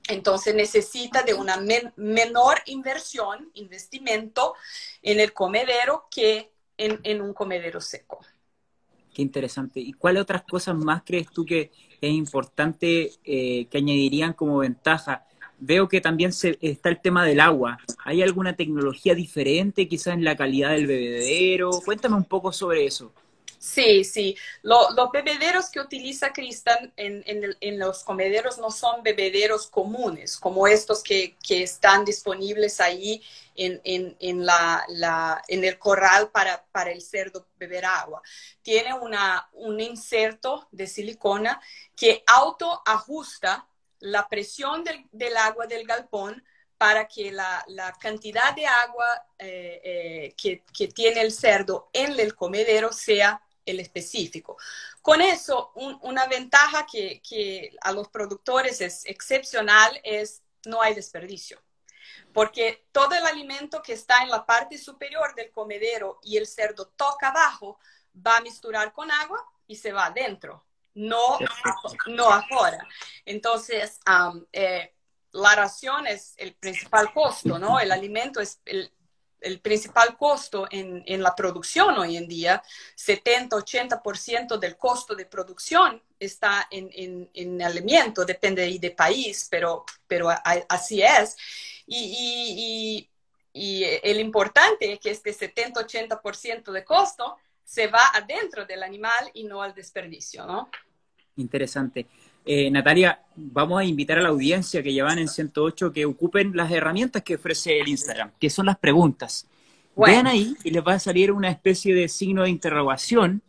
Entonces 0.09 0.55
necesita 0.55 1.21
de 1.21 1.35
una 1.35 1.57
menor 1.95 2.57
inversión, 2.65 3.51
investimento 3.53 4.55
en 5.03 5.19
el 5.19 5.33
comedero 5.33 6.07
que 6.09 6.51
en, 6.77 7.21
un 7.21 7.33
comedero 7.33 7.79
seco. 7.79 8.19
Qué 9.13 9.21
interesante. 9.21 9.79
¿Y 9.79 9.93
cuáles 9.93 10.23
otras 10.23 10.43
cosas 10.43 10.75
más 10.75 11.03
crees 11.05 11.29
tú 11.29 11.45
que 11.45 11.71
es 12.01 12.11
importante 12.11 13.11
eh, 13.23 13.67
que 13.69 13.77
añadirían 13.77 14.33
como 14.33 14.57
ventaja? 14.57 15.25
Veo 15.59 15.87
que 15.87 16.01
también 16.01 16.33
se, 16.33 16.57
está 16.61 16.89
el 16.89 17.01
tema 17.01 17.23
del 17.25 17.39
agua. 17.39 17.77
¿Hay 18.03 18.23
alguna 18.23 18.55
tecnología 18.55 19.13
diferente 19.13 19.87
quizás 19.87 20.15
en 20.15 20.23
la 20.23 20.35
calidad 20.35 20.71
del 20.71 20.87
bebedero? 20.87 21.69
Cuéntame 21.85 22.15
un 22.15 22.25
poco 22.25 22.51
sobre 22.51 22.85
eso. 22.85 23.13
Sí, 23.59 24.05
sí. 24.05 24.37
los 24.63 25.11
bebederos 25.11 25.69
que 25.69 25.81
utiliza 25.81 26.31
Cristian 26.31 26.93
en, 26.95 27.77
los 27.77 28.05
comederos 28.05 28.57
no 28.57 28.71
son 28.71 29.03
bebederos 29.03 29.67
comunes, 29.67 30.37
como 30.37 30.65
estos 30.65 31.03
que, 31.03 31.35
están 31.49 32.05
disponibles 32.05 32.79
ahí 32.79 33.21
en, 33.55 33.81
el 35.49 35.77
corral 35.77 36.31
para, 36.31 36.91
el 36.91 37.01
cerdo 37.01 37.47
beber 37.57 37.83
agua. 37.83 38.21
Tiene 38.61 38.93
un 38.93 39.79
inserto 39.81 40.69
de 40.71 40.87
silicona 40.87 41.59
que 41.97 42.23
autoajusta 42.27 43.67
la 43.99 44.29
presión 44.29 44.85
del, 44.85 45.35
agua 45.35 45.67
del 45.67 45.85
galpón 45.85 46.41
para 46.77 47.09
que 47.09 47.29
la, 47.33 47.65
cantidad 47.99 48.55
de 48.55 48.65
agua 48.65 49.05
eh, 49.37 49.81
eh, 49.83 50.33
que, 50.37 50.63
que, 50.73 50.87
tiene 50.87 51.19
el 51.19 51.33
cerdo 51.33 51.89
en 51.91 52.17
el 52.17 52.35
comedero 52.35 52.93
sea 52.93 53.41
el 53.71 53.79
específico. 53.79 54.57
Con 55.01 55.21
eso, 55.21 55.71
una 55.75 56.27
ventaja 56.27 56.85
que, 56.85 57.71
a 57.81 57.91
los 57.91 58.07
productores 58.09 58.81
es 58.81 59.05
excepcional 59.05 59.99
es 60.03 60.41
no 60.65 60.81
hay 60.81 60.93
desperdicio, 60.93 61.61
porque 62.33 62.85
todo 62.91 63.15
el 63.15 63.25
alimento 63.25 63.81
que 63.81 63.93
está 63.93 64.23
en 64.23 64.29
la 64.29 64.45
parte 64.45 64.77
superior 64.77 65.33
del 65.35 65.51
comedero 65.51 66.19
y 66.21 66.37
el 66.37 66.47
cerdo 66.47 66.87
toca 66.95 67.29
abajo 67.29 67.79
va 68.15 68.37
a 68.37 68.41
misturar 68.41 68.91
con 68.91 69.09
agua 69.09 69.43
y 69.67 69.75
se 69.75 69.91
va 69.91 70.07
adentro, 70.07 70.65
no, 70.95 71.39
no 72.07 72.29
afuera. 72.29 72.85
Entonces, 73.25 73.99
eh, 74.51 74.93
la 75.31 75.55
ración 75.55 76.07
es 76.07 76.33
el 76.37 76.55
principal 76.55 77.13
costo, 77.13 77.59
¿no? 77.59 77.79
El 77.79 77.91
alimento 77.91 78.41
es 78.41 78.59
el, 78.65 78.91
el 79.41 79.59
principal 79.59 80.17
costo 80.17 80.67
en, 80.69 81.21
la 81.21 81.35
producción 81.35 81.97
hoy 81.97 82.17
en 82.17 82.27
día, 82.27 82.61
70-80% 82.95 84.57
del 84.57 84.77
costo 84.77 85.15
de 85.15 85.25
producción 85.25 86.01
está 86.19 86.67
en, 86.69 86.89
en, 86.93 87.29
en 87.33 87.61
alimento, 87.61 88.25
depende 88.25 88.77
de 88.79 88.91
país, 88.91 89.47
pero, 89.49 89.85
pero 90.07 90.29
así 90.67 91.01
es. 91.01 91.35
Y, 91.87 93.07
y, 93.53 93.83
el 94.03 94.19
importante 94.19 94.93
es 94.93 94.99
que 94.99 95.09
este 95.09 95.31
70-80% 95.31 96.71
de 96.71 96.85
costo 96.85 97.37
se 97.63 97.87
va 97.87 98.07
adentro 98.13 98.65
del 98.65 98.83
animal 98.83 99.31
y 99.33 99.43
no 99.43 99.61
al 99.61 99.73
desperdicio, 99.73 100.45
¿no? 100.45 100.69
Interesante. 101.35 102.07
Eh, 102.51 102.71
Natalia, 102.71 103.21
vamos 103.35 103.79
a 103.79 103.83
invitar 103.83 104.17
a 104.17 104.23
la 104.23 104.29
audiencia 104.29 104.81
que 104.81 104.91
llevan 104.91 105.19
en 105.19 105.27
108 105.27 105.93
que 105.93 106.03
ocupen 106.07 106.51
las 106.55 106.71
herramientas 106.71 107.21
que 107.21 107.35
ofrece 107.35 107.79
el 107.79 107.87
Instagram, 107.87 108.31
que 108.39 108.49
son 108.49 108.65
las 108.65 108.79
preguntas. 108.79 109.45
Vean 109.95 110.25
ahí 110.25 110.55
y 110.63 110.71
les 110.71 110.83
va 110.83 110.93
a 110.93 110.99
salir 110.99 111.31
una 111.31 111.51
especie 111.51 111.93
de 111.93 112.07
signo 112.07 112.41
de 112.41 112.49
interrogación 112.49 113.43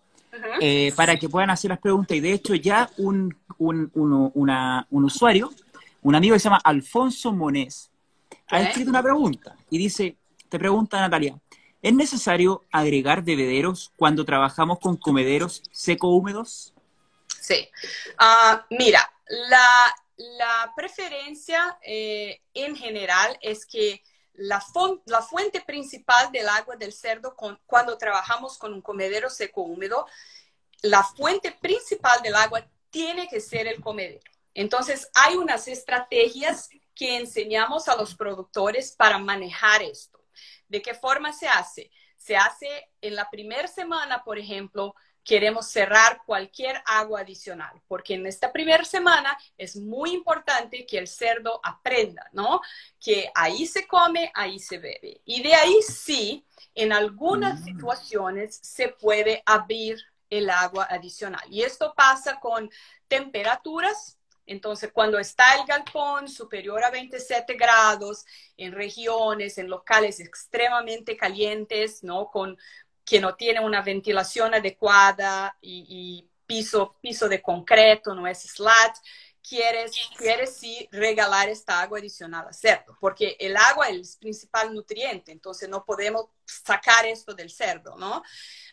eh, 0.60 0.92
para 0.96 1.16
que 1.16 1.30
puedan 1.30 1.48
hacer 1.48 1.70
las 1.70 1.78
preguntas. 1.78 2.14
Y 2.14 2.20
de 2.20 2.34
hecho 2.34 2.54
ya 2.54 2.90
un, 2.98 3.34
usuario, 4.90 5.50
un 6.02 6.14
amigo 6.14 6.34
que 6.34 6.38
se 6.38 6.50
llama 6.50 6.60
Alfonso 6.62 7.32
Monés, 7.32 7.90
ha 8.48 8.60
escrito 8.60 8.90
una 8.90 9.02
pregunta 9.02 9.56
y 9.70 9.78
dice, 9.78 10.18
te 10.50 10.58
pregunta 10.58 11.00
Natalia, 11.00 11.38
¿es 11.80 11.94
necesario 11.94 12.64
agregar 12.70 13.24
bebederos 13.24 13.92
cuando 13.96 14.26
trabajamos 14.26 14.78
con 14.78 14.98
comederos 14.98 15.62
seco-húmedos? 15.70 16.74
Sí. 17.40 17.68
Ah, 18.18 18.66
mira, 18.70 19.10
la, 19.26 19.96
preferencia 20.76 21.78
eh, 21.82 22.42
en 22.54 22.76
general 22.76 23.38
es 23.40 23.66
que 23.66 24.02
la, 24.34 24.62
la, 25.06 25.22
fuente 25.22 25.60
principal 25.60 26.30
del 26.32 26.48
agua 26.48 26.76
del 26.76 26.92
cerdo 26.92 27.34
cuando 27.66 27.98
trabajamos 27.98 28.58
con 28.58 28.72
un 28.72 28.82
comedero 28.82 29.28
seco 29.30 29.62
húmedo, 29.62 30.06
la 30.82 31.02
fuente 31.02 31.52
principal 31.52 32.22
del 32.22 32.34
agua 32.34 32.66
tiene 32.90 33.28
que 33.28 33.40
ser 33.40 33.66
el 33.66 33.80
comedero. 33.80 34.20
Entonces, 34.54 35.08
hay 35.14 35.36
unas 35.36 35.68
estrategias 35.68 36.68
que 36.94 37.16
enseñamos 37.16 37.88
a 37.88 37.96
los 37.96 38.14
productores 38.14 38.92
para 38.92 39.18
manejar 39.18 39.82
esto. 39.82 40.24
¿De 40.68 40.82
qué 40.82 40.94
forma 40.94 41.32
se 41.32 41.48
hace? 41.48 41.90
Se 42.16 42.36
hace 42.36 42.90
en 43.00 43.14
la 43.14 43.30
primera 43.30 43.68
semana, 43.68 44.22
por 44.24 44.38
ejemplo, 44.38 44.94
queremos 45.30 45.68
cerrar 45.68 46.22
cualquier 46.26 46.82
agua 46.84 47.20
adicional, 47.20 47.80
porque 47.86 48.14
en 48.14 48.26
esta 48.26 48.50
primera 48.50 48.84
semana 48.84 49.38
es 49.56 49.76
muy 49.76 50.10
importante 50.10 50.84
que 50.84 50.98
el 50.98 51.06
cerdo 51.06 51.60
aprenda, 51.62 52.28
¿no? 52.32 52.60
Que 52.98 53.30
ahí 53.36 53.64
se 53.64 53.86
come, 53.86 54.32
ahí 54.34 54.58
se 54.58 54.78
bebe. 54.78 55.20
Y 55.24 55.40
de 55.40 55.54
ahí 55.54 55.76
sí, 55.82 56.44
en 56.74 56.92
algunas 56.92 57.60
mm. 57.60 57.64
situaciones 57.64 58.58
se 58.60 58.88
puede 58.88 59.40
abrir 59.46 60.00
el 60.30 60.50
agua 60.50 60.88
adicional. 60.90 61.46
Y 61.48 61.62
esto 61.62 61.94
pasa 61.96 62.40
con 62.40 62.68
temperaturas. 63.06 64.18
Entonces, 64.46 64.90
cuando 64.92 65.20
está 65.20 65.54
el 65.54 65.64
galpón 65.64 66.26
superior 66.26 66.82
a 66.82 66.90
27 66.90 67.54
grados, 67.54 68.26
en 68.56 68.72
regiones, 68.72 69.58
en 69.58 69.70
locales 69.70 70.18
extremadamente 70.18 71.16
calientes, 71.16 72.02
¿no? 72.02 72.32
Con 72.32 72.58
que 73.10 73.20
no 73.20 73.34
tiene 73.34 73.58
una 73.58 73.82
ventilación 73.82 74.54
adecuada 74.54 75.58
y, 75.60 76.24
piso, 76.46 76.96
piso 77.00 77.28
de 77.28 77.42
concreto, 77.42 78.14
no 78.14 78.24
es 78.24 78.42
slat, 78.42 78.96
quieres, 79.42 79.90
quieres 80.16 80.56
sí 80.56 80.88
regalar 80.92 81.48
esta 81.48 81.80
agua 81.80 81.98
adicional 81.98 82.46
al 82.46 82.54
cerdo, 82.54 82.96
porque 83.00 83.36
el 83.40 83.56
agua 83.56 83.88
es 83.88 84.12
el 84.12 84.18
principal 84.20 84.72
nutriente, 84.72 85.32
entonces 85.32 85.68
no 85.68 85.84
podemos 85.84 86.26
sacar 86.44 87.04
esto 87.04 87.34
del 87.34 87.50
cerdo, 87.50 87.96
¿no? 87.96 88.22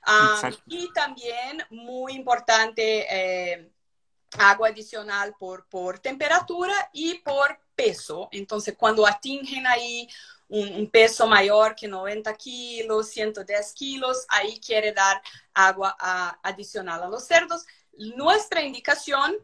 Ah, 0.03 0.51
y 0.67 0.93
también 0.93 1.63
muy 1.71 2.13
importante, 2.13 3.07
eh, 3.09 3.71
agua 4.37 4.67
adicional 4.67 5.33
por, 5.39 5.67
por 5.67 5.97
temperatura 5.97 6.75
y 6.93 7.15
por 7.15 7.59
peso. 7.73 8.29
Entonces, 8.31 8.75
cuando 8.77 9.07
atingen 9.07 9.65
ahí 9.65 10.07
un, 10.49 10.89
peso 10.89 11.27
mayor 11.27 11.75
que 11.75 11.87
90 11.87 12.33
kilos, 12.35 13.09
110 13.09 13.73
kilos, 13.73 14.25
ahí 14.29 14.59
quiere 14.59 14.91
dar 14.91 15.21
agua 15.53 15.95
adicional 16.43 17.03
a 17.03 17.07
los 17.07 17.25
cerdos. 17.25 17.65
Nuestra 18.15 18.61
indicación, 18.61 19.35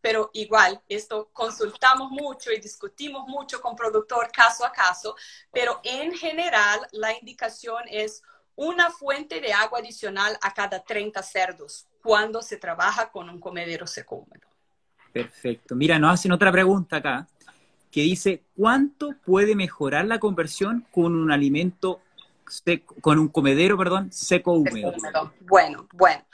pero 0.00 0.30
igual, 0.32 0.80
esto 0.88 1.28
consultamos 1.32 2.10
mucho 2.10 2.50
y 2.50 2.60
discutimos 2.60 3.28
mucho 3.28 3.60
con 3.60 3.76
productor 3.76 4.30
caso 4.32 4.64
a 4.64 4.72
caso, 4.72 5.14
pero 5.52 5.80
en 5.84 6.12
general 6.12 6.80
la 6.92 7.12
indicación 7.12 7.82
es 7.88 8.22
una 8.56 8.90
fuente 8.90 9.40
de 9.40 9.52
agua 9.52 9.80
adicional 9.80 10.38
a 10.40 10.54
cada 10.54 10.82
30 10.82 11.22
cerdos 11.22 11.86
cuando 12.02 12.40
se 12.40 12.56
trabaja 12.56 13.10
con 13.10 13.28
un 13.28 13.40
comedero 13.40 13.86
seco 13.86 14.16
húmedo. 14.16 14.48
Perfecto. 15.12 15.74
Mira, 15.74 15.98
nos 15.98 16.14
hacen 16.14 16.32
otra 16.32 16.50
pregunta 16.50 16.96
acá 16.96 17.26
que 17.94 18.00
dice, 18.00 18.42
¿cuánto 18.56 19.14
puede 19.24 19.54
mejorar 19.54 20.04
la 20.06 20.18
conversión 20.18 20.84
con 20.90 21.14
un 21.14 21.30
alimento 21.30 22.02
seco, 22.48 22.96
con 23.00 23.20
un 23.20 23.28
comedero, 23.28 23.78
perdón, 23.78 24.12
seco 24.12 24.54
húmedo? 24.54 24.92
Bueno, 25.42 25.86
bueno. 25.92 26.24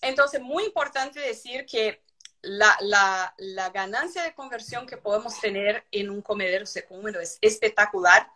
entonces, 0.00 0.40
muy 0.40 0.64
importante 0.64 1.20
decir 1.20 1.64
que 1.64 2.02
la, 2.40 2.76
la, 2.80 3.70
ganancia 3.70 4.24
de 4.24 4.34
conversión 4.34 4.84
que 4.84 4.96
podemos 4.96 5.40
tener 5.40 5.84
en 5.92 6.10
un 6.10 6.20
comedero 6.20 6.66
seco 6.66 6.96
húmedo 6.96 7.20
es 7.20 7.38
espectacular. 7.40 8.28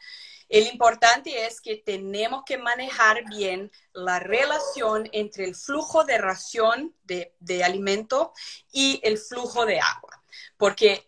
El 0.48 0.68
importante 0.68 1.44
es 1.44 1.60
que 1.60 1.74
tenemos 1.74 2.44
que 2.46 2.56
manejar 2.56 3.24
bien 3.24 3.72
la 3.92 4.20
relación 4.20 5.08
entre 5.10 5.44
el 5.44 5.56
flujo 5.56 6.04
de 6.04 6.18
ración 6.18 6.94
de, 7.02 7.34
de 7.40 7.64
alimento 7.64 8.32
y 8.70 9.00
el 9.02 9.18
flujo 9.18 9.66
de 9.66 9.80
agua, 9.80 10.22
porque 10.56 11.04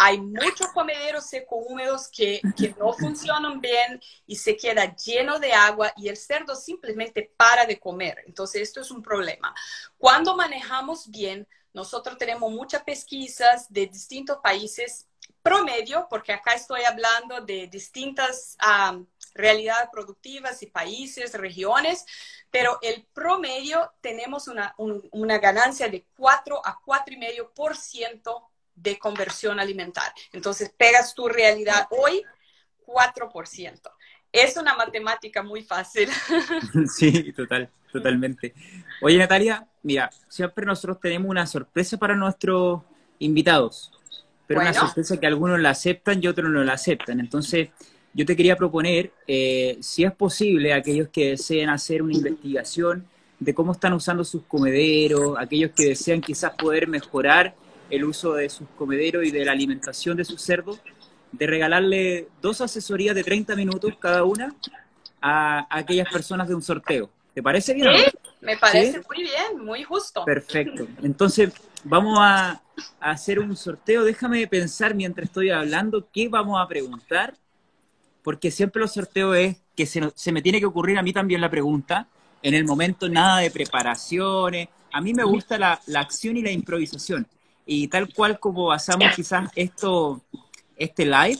hay 0.00 0.20
muchos 0.20 0.68
comederos 0.68 1.26
seco 1.26 1.56
húmedos 1.56 2.06
que, 2.06 2.40
que, 2.56 2.72
no 2.78 2.92
funcionan 2.92 3.60
bien 3.60 4.00
y 4.28 4.36
se 4.36 4.56
queda 4.56 4.94
lleno 4.94 5.40
de 5.40 5.52
agua 5.52 5.92
y 5.96 6.08
el 6.08 6.16
cerdo 6.16 6.54
simplemente 6.54 7.32
para 7.36 7.66
de 7.66 7.80
comer. 7.80 8.22
Entonces, 8.24 8.62
esto 8.62 8.80
es 8.80 8.92
un 8.92 9.02
problema. 9.02 9.52
Cuando 9.96 10.36
manejamos 10.36 11.10
bien, 11.10 11.48
nosotros 11.72 12.16
tenemos 12.16 12.48
muchas 12.52 12.84
pesquisas 12.84 13.66
de 13.72 13.88
distintos 13.88 14.38
países 14.40 15.08
promedio, 15.42 16.06
porque 16.08 16.32
acá 16.32 16.52
estoy 16.52 16.82
hablando 16.84 17.40
de 17.40 17.66
distintas 17.66 18.56
realidades 19.34 19.88
productivas 19.90 20.62
y 20.62 20.66
países, 20.66 21.32
regiones, 21.34 22.06
pero 22.52 22.78
el 22.82 23.04
promedio 23.12 23.92
tenemos 24.00 24.46
una, 24.46 24.76
una 24.76 25.38
ganancia 25.38 25.88
de 25.88 26.06
4 26.16 26.64
a 26.64 26.78
4,5% 26.80 28.48
de 28.82 28.98
conversión 28.98 29.60
alimentar. 29.60 30.12
Entonces, 30.32 30.72
pegas 30.76 31.14
tu 31.14 31.28
realidad 31.28 31.86
hoy, 31.90 32.22
4%. 32.86 33.80
Es 34.32 34.56
una 34.56 34.74
matemática 34.74 35.42
muy 35.42 35.62
fácil. 35.62 36.08
Sí, 36.94 37.32
total, 37.32 37.70
totalmente. 37.92 38.54
Oye, 39.00 39.16
Natalia, 39.16 39.66
mira, 39.82 40.10
siempre 40.28 40.66
nosotros 40.66 41.00
tenemos 41.00 41.28
una 41.28 41.46
sorpresa 41.46 41.96
para 41.96 42.14
nuestros 42.14 42.82
invitados, 43.18 43.92
pero 44.46 44.60
una 44.60 44.74
sorpresa 44.74 45.18
que 45.18 45.26
algunos 45.26 45.60
la 45.60 45.70
aceptan 45.70 46.22
y 46.22 46.26
otros 46.26 46.50
no 46.50 46.62
la 46.62 46.74
aceptan. 46.74 47.20
Entonces, 47.20 47.70
yo 48.12 48.24
te 48.24 48.36
quería 48.36 48.56
proponer, 48.56 49.12
eh, 49.26 49.78
si 49.80 50.04
es 50.04 50.12
posible, 50.12 50.72
aquellos 50.72 51.08
que 51.08 51.30
deseen 51.30 51.68
hacer 51.68 52.02
una 52.02 52.14
investigación 52.14 53.06
de 53.38 53.54
cómo 53.54 53.72
están 53.72 53.92
usando 53.92 54.24
sus 54.24 54.42
comederos, 54.42 55.36
aquellos 55.38 55.70
que 55.70 55.86
desean 55.90 56.20
quizás 56.20 56.52
poder 56.54 56.88
mejorar 56.88 57.54
el 57.90 58.04
uso 58.04 58.34
de 58.34 58.48
sus 58.48 58.68
comederos 58.76 59.24
y 59.24 59.30
de 59.30 59.44
la 59.44 59.52
alimentación 59.52 60.16
de 60.16 60.24
sus 60.24 60.42
cerdos, 60.42 60.80
de 61.32 61.46
regalarle 61.46 62.28
dos 62.40 62.60
asesorías 62.60 63.14
de 63.14 63.24
30 63.24 63.54
minutos 63.56 63.94
cada 63.98 64.24
una 64.24 64.54
a, 65.20 65.66
aquellas 65.70 66.08
personas 66.10 66.48
de 66.48 66.54
un 66.54 66.62
sorteo. 66.62 67.10
¿Te 67.34 67.42
parece 67.42 67.74
bien? 67.74 67.88
Sí, 67.96 68.04
me 68.40 68.56
parece 68.56 69.00
muy 69.08 69.22
bien, 69.22 69.64
muy 69.64 69.84
justo. 69.84 70.24
Perfecto. 70.24 70.86
Entonces, 71.02 71.52
vamos 71.84 72.18
a, 72.20 72.60
hacer 73.00 73.40
un 73.40 73.56
sorteo. 73.56 74.04
Déjame 74.04 74.46
pensar 74.46 74.94
mientras 74.94 75.26
estoy 75.26 75.50
hablando 75.50 76.08
qué 76.12 76.28
vamos 76.28 76.60
a 76.60 76.68
preguntar, 76.68 77.34
porque 78.22 78.50
siempre 78.50 78.80
los 78.80 78.92
sorteos 78.92 79.36
es 79.36 79.56
que 79.74 79.86
se, 79.86 80.00
se 80.14 80.32
me 80.32 80.42
tiene 80.42 80.60
que 80.60 80.66
ocurrir 80.66 80.98
a 80.98 81.02
mí 81.02 81.12
también 81.12 81.40
la 81.40 81.50
pregunta. 81.50 82.06
En 82.42 82.54
el 82.54 82.64
momento 82.64 83.08
nada 83.08 83.38
de 83.38 83.50
preparaciones. 83.50 84.68
A 84.92 85.00
mí 85.00 85.12
me 85.12 85.24
gusta 85.24 85.58
la, 85.58 85.80
la 85.86 86.00
acción 86.00 86.36
y 86.36 86.42
la 86.42 86.52
improvisación. 86.52 87.26
Y 87.70 87.86
tal 87.88 88.10
cual 88.14 88.40
como 88.40 88.68
basamos 88.68 89.14
quizás 89.14 89.50
esto, 89.54 90.22
este 90.74 91.04
live, 91.04 91.38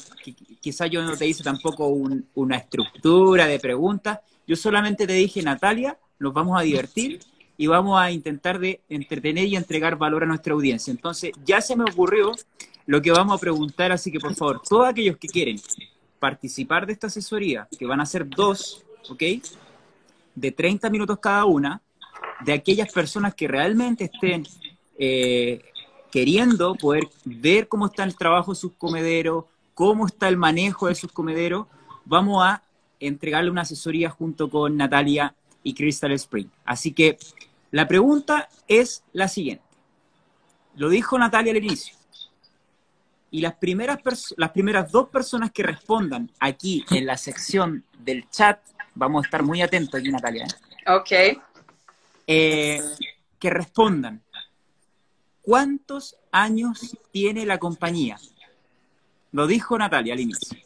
quizás 0.60 0.90
yo 0.90 1.02
no 1.02 1.16
te 1.16 1.26
hice 1.26 1.42
tampoco 1.42 1.86
una 1.86 2.56
estructura 2.56 3.46
de 3.46 3.58
preguntas, 3.58 4.20
yo 4.46 4.54
solamente 4.54 5.06
te 5.06 5.14
dije, 5.14 5.40
Natalia, 5.40 5.98
nos 6.18 6.34
vamos 6.34 6.60
a 6.60 6.62
divertir 6.62 7.20
y 7.56 7.66
vamos 7.66 7.98
a 7.98 8.10
intentar 8.10 8.58
de 8.58 8.82
entretener 8.90 9.46
y 9.46 9.56
entregar 9.56 9.96
valor 9.96 10.24
a 10.24 10.26
nuestra 10.26 10.52
audiencia. 10.52 10.90
Entonces, 10.90 11.32
ya 11.46 11.62
se 11.62 11.74
me 11.74 11.84
ocurrió 11.90 12.32
lo 12.84 13.00
que 13.00 13.10
vamos 13.10 13.34
a 13.34 13.40
preguntar, 13.40 13.90
así 13.90 14.12
que 14.12 14.20
por 14.20 14.34
favor, 14.34 14.60
todos 14.68 14.86
aquellos 14.86 15.16
que 15.16 15.28
quieren 15.28 15.58
participar 16.18 16.86
de 16.86 16.92
esta 16.92 17.06
asesoría, 17.06 17.66
que 17.78 17.86
van 17.86 18.02
a 18.02 18.06
ser 18.06 18.28
dos, 18.28 18.84
¿ok? 19.08 19.22
De 20.34 20.52
30 20.52 20.90
minutos 20.90 21.20
cada 21.20 21.46
una, 21.46 21.80
de 22.44 22.52
aquellas 22.52 22.92
personas 22.92 23.34
que 23.34 23.48
realmente 23.48 24.04
estén 24.04 24.46
eh, 24.98 25.62
queriendo 26.10 26.74
poder 26.74 27.08
ver 27.24 27.68
cómo 27.68 27.86
está 27.86 28.04
el 28.04 28.16
trabajo 28.16 28.52
de 28.52 28.60
sus 28.60 28.72
comederos, 28.72 29.44
cómo 29.74 30.06
está 30.06 30.28
el 30.28 30.36
manejo 30.36 30.88
de 30.88 30.94
sus 30.94 31.12
comederos, 31.12 31.66
vamos 32.04 32.44
a 32.44 32.62
entregarle 33.00 33.50
una 33.50 33.62
asesoría 33.62 34.10
junto 34.10 34.50
con 34.50 34.76
Natalia 34.76 35.34
y 35.62 35.74
Crystal 35.74 36.12
Spring. 36.12 36.48
Así 36.64 36.92
que 36.92 37.18
la 37.70 37.86
pregunta 37.86 38.48
es 38.66 39.04
la 39.12 39.28
siguiente. 39.28 39.64
Lo 40.76 40.88
dijo 40.88 41.18
Natalia 41.18 41.52
al 41.52 41.58
inicio. 41.58 41.96
Y 43.30 43.40
las 43.40 43.54
primeras, 43.54 43.98
las 44.36 44.50
primeras 44.52 44.90
dos 44.90 45.08
personas 45.08 45.50
que 45.50 45.62
respondan 45.62 46.30
aquí 46.40 46.84
en 46.90 47.04
la 47.04 47.16
sección 47.16 47.84
del 47.98 48.28
chat, 48.30 48.58
vamos 48.94 49.22
a 49.22 49.26
estar 49.26 49.42
muy 49.42 49.60
atentos 49.60 50.00
aquí, 50.00 50.10
Natalia. 50.10 50.46
¿eh? 50.46 50.92
Ok. 50.92 51.42
Eh, 52.26 52.82
que 53.38 53.50
respondan 53.50 54.22
¿Cuántos 55.48 56.14
años 56.30 56.98
tiene 57.10 57.46
la 57.46 57.58
compañía? 57.58 58.20
Lo 59.32 59.46
dijo 59.46 59.78
Natalia 59.78 60.12
al 60.12 60.20
inicio. 60.20 60.58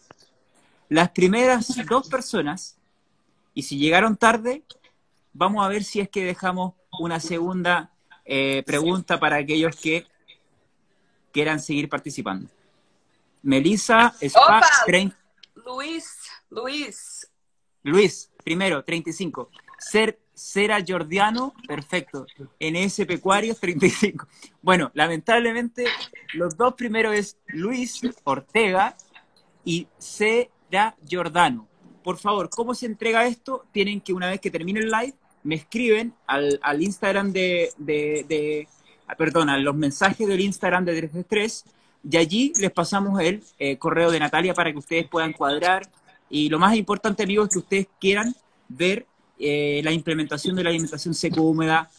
Las 0.89 1.11
primeras 1.11 1.73
dos 1.89 2.09
personas, 2.09 2.77
y 3.55 3.63
si 3.63 3.79
llegaron 3.79 4.17
tarde, 4.17 4.65
vamos 5.33 5.65
a 5.65 5.69
ver 5.69 5.85
si 5.85 6.01
es 6.01 6.09
que 6.09 6.25
dejamos 6.25 6.75
una 6.99 7.21
segunda 7.21 7.93
eh, 8.25 8.65
pregunta 8.67 9.21
para 9.21 9.37
aquellos 9.37 9.77
que 9.77 10.05
quieran 11.31 11.61
seguir 11.61 11.89
participando. 11.89 12.51
Melissa 13.41 14.13
Spa, 14.21 14.63
Luis, 15.65 16.29
Luis. 16.51 17.31
Luis, 17.85 18.33
primero, 18.43 18.83
35. 18.83 19.49
Ser 19.79 20.19
Cera 20.35 20.83
Jordiano, 20.87 21.55
perfecto. 21.67 22.27
NS 22.59 23.07
Pecuarios, 23.07 23.61
35. 23.61 24.27
Bueno, 24.63 24.91
lamentablemente, 24.95 25.85
los 26.35 26.57
dos 26.57 26.75
primeros 26.75 27.15
es 27.15 27.37
Luis 27.49 28.01
Ortega 28.25 28.97
y 29.65 29.87
Cera 29.99 30.97
Jordano. 31.09 31.69
Por 32.03 32.19
favor, 32.19 32.51
¿cómo 32.51 32.75
se 32.75 32.87
entrega 32.87 33.27
esto? 33.27 33.65
Tienen 33.73 34.01
que, 34.01 34.13
una 34.13 34.31
vez 34.31 34.41
que 34.41 34.51
termine 34.51 34.81
el 34.81 34.91
live, 34.91 35.15
me 35.45 35.57
escriben 35.57 36.15
al, 36.27 36.59
Instagram 36.81 37.33
de, 37.33 37.71
de, 37.77 38.69
ah, 39.07 39.15
perdón, 39.15 39.49
a 39.49 39.59
los 39.59 39.75
mensajes 39.75 40.27
del 40.27 40.41
Instagram 40.41 40.85
de 40.85 40.93
333 40.93 41.65
y 42.11 42.17
allí 42.17 42.53
les 42.59 42.73
pasamos 42.73 43.21
el 43.21 43.43
eh, 43.59 43.77
correo 43.77 44.11
de 44.11 44.19
Natalia 44.19 44.55
para 44.55 44.73
que 44.73 44.79
ustedes 44.79 45.09
puedan 45.09 45.33
cuadrar. 45.33 45.83
Y 46.29 46.49
lo 46.49 46.59
más 46.59 46.75
importante, 46.77 47.23
amigos, 47.23 47.49
es 47.49 47.53
que 47.53 47.59
ustedes 47.59 47.87
quieran 48.01 48.35
ver 48.69 49.07
eh, 49.43 49.81
la 49.83 49.93
implementación 49.93 50.55
de 50.55 50.63
la 50.63 50.71
alimentación 50.71 51.15
seco-húmeda 51.15 51.91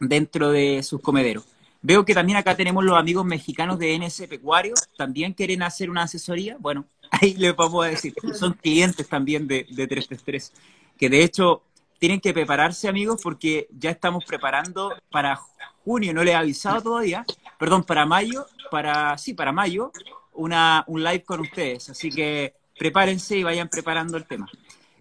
dentro 0.00 0.50
de 0.50 0.82
sus 0.82 1.00
comederos. 1.00 1.44
Veo 1.82 2.04
que 2.04 2.14
también 2.14 2.38
acá 2.38 2.56
tenemos 2.56 2.84
los 2.84 2.98
amigos 2.98 3.24
mexicanos 3.24 3.78
de 3.78 3.98
NS 3.98 4.26
Pecuario, 4.28 4.74
también 4.96 5.34
quieren 5.34 5.62
hacer 5.62 5.90
una 5.90 6.04
asesoría. 6.04 6.56
Bueno, 6.58 6.86
ahí 7.10 7.34
les 7.34 7.54
vamos 7.54 7.84
a 7.84 7.88
decir, 7.88 8.14
son 8.34 8.54
clientes 8.54 9.06
también 9.08 9.46
de, 9.46 9.66
de 9.70 9.86
333, 9.86 10.52
que 10.98 11.08
de 11.10 11.22
hecho 11.22 11.62
tienen 11.98 12.20
que 12.20 12.32
prepararse, 12.32 12.88
amigos, 12.88 13.20
porque 13.22 13.68
ya 13.78 13.90
estamos 13.90 14.24
preparando 14.24 14.96
para 15.10 15.38
junio, 15.84 16.14
no 16.14 16.24
les 16.24 16.32
he 16.32 16.36
avisado 16.36 16.82
todavía, 16.82 17.26
perdón, 17.58 17.84
para 17.84 18.06
mayo, 18.06 18.46
para, 18.70 19.18
sí, 19.18 19.34
para 19.34 19.52
mayo, 19.52 19.92
una, 20.32 20.82
un 20.86 21.04
live 21.04 21.24
con 21.24 21.40
ustedes. 21.40 21.90
Así 21.90 22.10
que 22.10 22.54
prepárense 22.78 23.36
y 23.36 23.42
vayan 23.42 23.68
preparando 23.68 24.16
el 24.16 24.26
tema. 24.26 24.48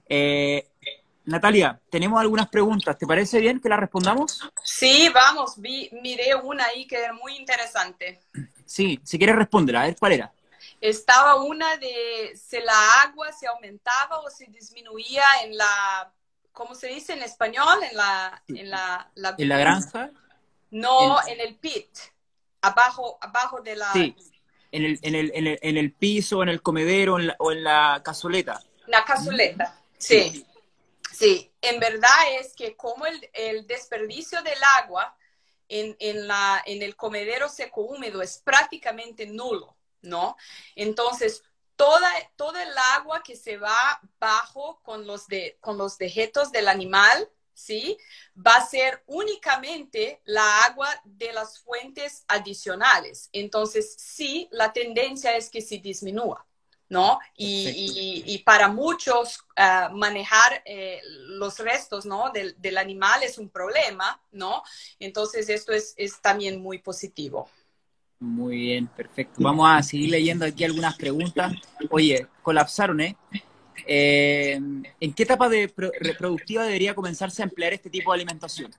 Eh, 0.10 0.68
Natalia, 1.30 1.80
tenemos 1.92 2.20
algunas 2.20 2.50
preguntas. 2.50 2.98
¿Te 2.98 3.06
parece 3.06 3.40
bien 3.40 3.60
que 3.60 3.70
las 3.70 3.80
respondamos? 3.80 4.42
Sí, 4.64 5.10
vamos. 5.14 5.62
Vi, 5.62 5.88
miré 6.02 6.34
una 6.34 6.66
ahí 6.66 6.88
que 6.88 6.98
era 6.98 7.14
muy 7.14 7.36
interesante. 7.38 8.20
Sí, 8.66 9.00
si 9.04 9.18
quieres 9.20 9.36
respóndela. 9.36 9.82
A 9.82 9.86
ver, 9.86 9.96
¿cuál 9.98 10.14
era? 10.14 10.34
Estaba 10.82 11.36
una 11.36 11.78
de 11.78 12.36
si 12.36 12.58
la 12.62 13.02
agua 13.04 13.32
se 13.32 13.46
aumentaba 13.46 14.20
o 14.22 14.30
se 14.32 14.46
disminuía 14.48 15.24
en 15.44 15.56
la, 15.56 16.12
¿cómo 16.52 16.74
se 16.74 16.88
dice 16.88 17.14
en 17.14 17.22
español? 17.22 17.78
En 17.90 17.96
la, 17.96 18.44
en 18.48 18.70
la, 18.72 19.12
¿En 19.38 19.50
la 19.50 19.58
granja. 19.58 20.10
No, 20.72 21.18
en, 21.28 21.40
el 21.42 21.56
pit, 21.58 21.90
abajo, 22.62 23.20
abajo 23.22 23.62
de 23.62 23.76
la. 23.76 23.92
Sí, 23.94 24.16
en 24.72 24.84
el, 24.84 25.00
en 25.04 25.16
el, 25.16 25.32
en 25.36 25.48
el, 25.48 25.60
en 25.62 25.78
el 25.78 25.92
piso, 25.92 26.42
en 26.42 26.50
el 26.50 26.62
comedero 26.64 27.18
o 27.38 27.52
en 27.52 27.64
la 27.64 28.02
cazoleta. 28.04 28.60
La 28.88 29.06
cazoleta, 29.06 29.76
sí. 29.98 30.32
sí. 30.32 30.46
En 31.20 31.80
verdad 31.80 32.40
es 32.40 32.54
que 32.54 32.76
como 32.76 33.06
el, 33.06 33.68
desperdicio 33.68 34.42
del 34.42 34.60
agua 34.78 35.16
en, 35.68 35.96
el 36.00 36.96
comedero 36.96 37.50
seco 37.50 37.82
húmedo 37.82 38.22
es 38.22 38.40
prácticamente 38.40 39.26
nulo. 39.26 39.76
¿no? 40.02 40.38
Entonces, 40.76 41.44
toda, 41.76 42.10
toda 42.36 42.64
el 42.64 42.78
agua 42.96 43.22
que 43.24 43.36
se 43.36 43.58
va 43.58 44.02
bajo 44.20 44.82
con 44.84 45.06
los, 45.08 45.28
de, 45.28 45.58
con 45.62 45.78
los 45.78 45.98
dejetos 45.98 46.52
del 46.52 46.68
animal, 46.68 47.30
¿sí? 47.54 47.98
Va 48.36 48.56
a 48.56 48.66
ser 48.66 49.04
únicamente 49.08 50.22
la 50.26 50.66
agua 50.66 50.90
de 51.04 51.34
las 51.34 51.60
fuentes 51.60 52.24
adicionales. 52.28 53.30
Entonces, 53.34 53.96
sí, 53.98 54.48
la 54.52 54.72
tendencia 54.74 55.36
es 55.36 55.50
que 55.50 55.62
se 55.62 55.78
disminúa. 55.78 56.46
¿No? 56.90 57.20
Y, 57.38 58.42
para 58.46 58.68
muchos 58.68 59.46
ah, 59.56 59.90
manejar 59.94 60.62
eh, 60.66 61.00
los 61.28 61.60
restos, 61.60 62.06
¿no? 62.06 62.32
Del, 62.32 62.56
del, 62.60 62.78
animal 62.78 63.24
es 63.24 63.38
un 63.38 63.50
problema, 63.50 64.22
¿no? 64.32 64.64
Entonces 65.00 65.50
esto 65.50 65.72
es, 65.72 65.94
es 65.98 66.20
también 66.22 66.62
muy 66.62 66.80
positivo. 66.80 67.50
Muy 68.20 68.58
bien, 68.58 68.88
perfecto. 68.88 69.36
Vamos 69.38 69.70
a 69.70 69.82
seguir 69.82 70.10
leyendo 70.10 70.46
aquí 70.46 70.66
algunas 70.66 70.96
preguntas. 70.98 71.54
Oye, 71.90 72.28
colapsaron, 72.42 73.00
¿eh? 73.00 73.16
eh 73.86 74.60
en 75.00 75.14
qué 75.14 75.24
etapa 75.24 75.48
de 75.48 75.74
reproductiva 76.02 76.64
debería 76.64 76.96
comenzarse 76.96 77.42
a 77.42 77.46
emplear 77.46 77.74
este 77.74 77.90
tipo 77.90 78.12
de 78.12 78.16
alimentación? 78.16 78.76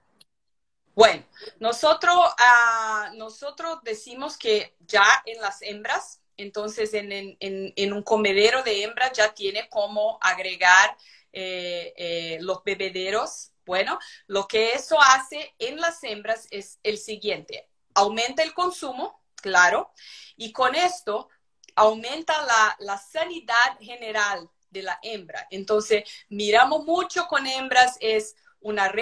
Bueno, 0.95 1.25
nosotros, 1.59 2.15
uh, 2.15 3.17
nosotros 3.17 3.79
decimos 3.83 4.37
que 4.37 4.75
ya 4.81 5.05
en 5.25 5.41
las 5.41 5.63
hembras, 5.63 6.20
entonces 6.43 6.91
en, 6.95 7.93
un 7.93 8.03
comedero 8.03 8.63
de 8.63 8.83
hembras 8.83 9.13
ya 9.13 9.35
tiene 9.35 9.69
como 9.69 10.19
agregar 10.21 10.97
eh, 11.33 11.93
eh, 11.97 12.39
los 12.41 12.65
bebederos. 12.65 13.53
Bueno, 13.67 13.99
lo 14.27 14.49
que 14.49 14.73
eso 14.73 15.01
hace 15.01 15.55
en 15.59 15.77
las 15.81 16.03
hembras 16.03 16.49
es 16.51 16.81
el 16.83 16.99
siguiente, 16.99 17.69
aumenta 17.95 18.43
el 18.43 18.53
consumo, 18.55 19.23
claro, 19.37 19.93
y 20.37 20.53
con 20.53 20.75
esto 20.75 21.29
aumenta 21.77 22.35
la, 22.79 22.99
sanidad 22.99 23.79
general 23.81 24.51
de 24.71 24.83
la 24.83 24.99
hembra. 25.03 25.47
Entonces, 25.51 26.05
miramos 26.29 26.85
mucho 26.85 27.27
con 27.27 27.47
hembras, 27.47 27.97
es 28.01 28.35
una, 28.61 28.93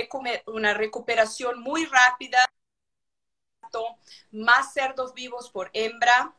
una 0.47 0.75
recuperación 0.75 1.61
muy 1.61 1.87
rápida, 1.87 2.45
más 4.31 4.73
cerdos 4.73 5.15
vivos 5.15 5.51
por 5.51 5.71
hembra, 5.73 6.35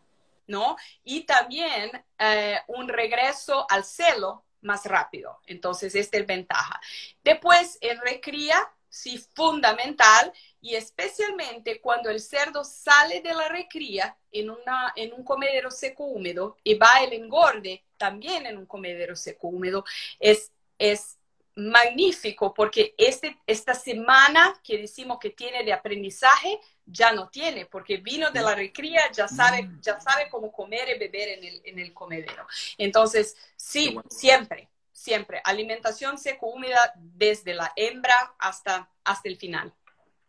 Y 1.04 1.22
también 1.22 1.92
eh, 2.18 2.60
un 2.68 2.88
regreso 2.88 3.66
al 3.70 3.84
celo 3.84 4.46
más 4.62 4.86
rápido. 4.86 5.40
Entonces, 5.46 5.96
esta 5.96 6.18
es 6.18 6.26
ventaja. 6.26 6.80
Después, 7.24 7.78
en 7.82 8.00
recría, 8.02 8.56
sí, 8.90 9.18
fundamental, 9.34 10.34
y 10.62 10.76
especialmente 10.76 11.80
cuando 11.80 12.10
el 12.10 12.20
cerdo 12.20 12.64
sale 12.64 13.22
de 13.22 13.34
la 13.34 13.48
recría 13.48 14.18
en, 14.32 14.50
una, 14.50 14.92
en 14.96 15.14
un 15.14 15.24
comedero 15.24 15.72
seco 15.72 16.06
húmedo 16.06 16.58
y 16.64 16.76
va 16.76 17.02
el 17.02 17.14
engorde 17.14 17.86
también 17.98 18.46
en 18.46 18.58
un 18.58 18.66
comedero 18.66 19.16
seco 19.16 19.48
húmedo, 19.48 19.86
es, 20.20 20.52
es 20.78 21.18
magnífico 21.56 22.54
porque 22.54 22.96
este, 22.98 23.38
esta 23.46 23.74
semana 23.74 24.60
que 24.64 24.78
decimos 24.78 25.20
que 25.20 25.30
tiene 25.30 25.64
de 25.64 25.74
aprendizaje 25.74 26.60
ya 26.92 27.12
no 27.12 27.30
tiene 27.30 27.66
porque 27.66 27.98
vino 27.98 28.32
de 28.32 28.42
la 28.42 28.56
recría, 28.56 29.12
ya 29.12 29.28
sabe, 29.28 29.64
mm. 29.64 29.82
ya 29.82 30.00
sabe 30.00 30.30
cómo 30.30 30.52
comer 30.52 30.90
y 30.96 31.00
beber 31.00 31.30
en 31.30 31.44
el, 31.44 31.62
en 31.66 31.80
el 31.80 31.94
comedero. 31.94 32.46
Entonces, 32.78 33.36
sí, 33.56 33.98
siempre, 34.10 34.70
siempre, 34.92 35.42
alimentación 35.44 36.18
seco 36.18 36.48
húmeda 36.48 36.94
desde 36.96 37.54
la 37.54 37.72
hembra 37.76 38.34
hasta, 38.40 38.90
hasta 39.04 39.30
el 39.30 39.38
final 39.38 39.74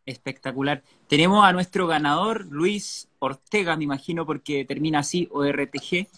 espectacular. 0.07 0.83
Tenemos 1.09 1.45
a 1.45 1.53
nuestro 1.53 1.87
ganador, 1.87 2.47
Luis 2.47 3.09
Ortega, 3.19 3.77
me 3.77 3.85
imagino, 3.85 4.27
porque 4.27 4.65
termina 4.65 5.01
así, 5.01 5.29
ORTG. 5.31 6.09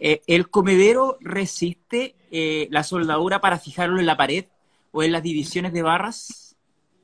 Eh, 0.00 0.22
¿El 0.26 0.48
comedero 0.48 1.18
resiste 1.20 2.14
eh, 2.30 2.68
la 2.70 2.84
soldadura 2.84 3.40
para 3.40 3.58
fijarlo 3.58 3.98
en 3.98 4.06
la 4.06 4.16
pared 4.16 4.44
o 4.92 5.02
en 5.02 5.12
las 5.12 5.22
divisiones 5.22 5.72
de 5.72 5.82
barras? 5.82 6.56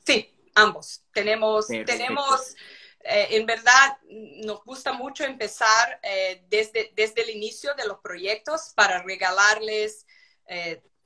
Sí, 0.05 0.31
ambos. 0.55 1.03
Tenemos, 1.13 1.67
tenemos 1.67 2.57
eh, 3.05 3.29
en 3.31 3.47
verdad, 3.47 3.99
nos 4.45 4.65
gusta 4.65 4.93
mucho 4.93 5.25
empezar 5.25 6.01
desde, 6.49 6.93
desde 6.95 7.23
el 7.23 7.31
inicio 7.31 7.75
de 7.75 7.87
los 7.87 7.99
proyectos 7.99 8.73
para 8.75 9.03
regalarles 9.03 10.07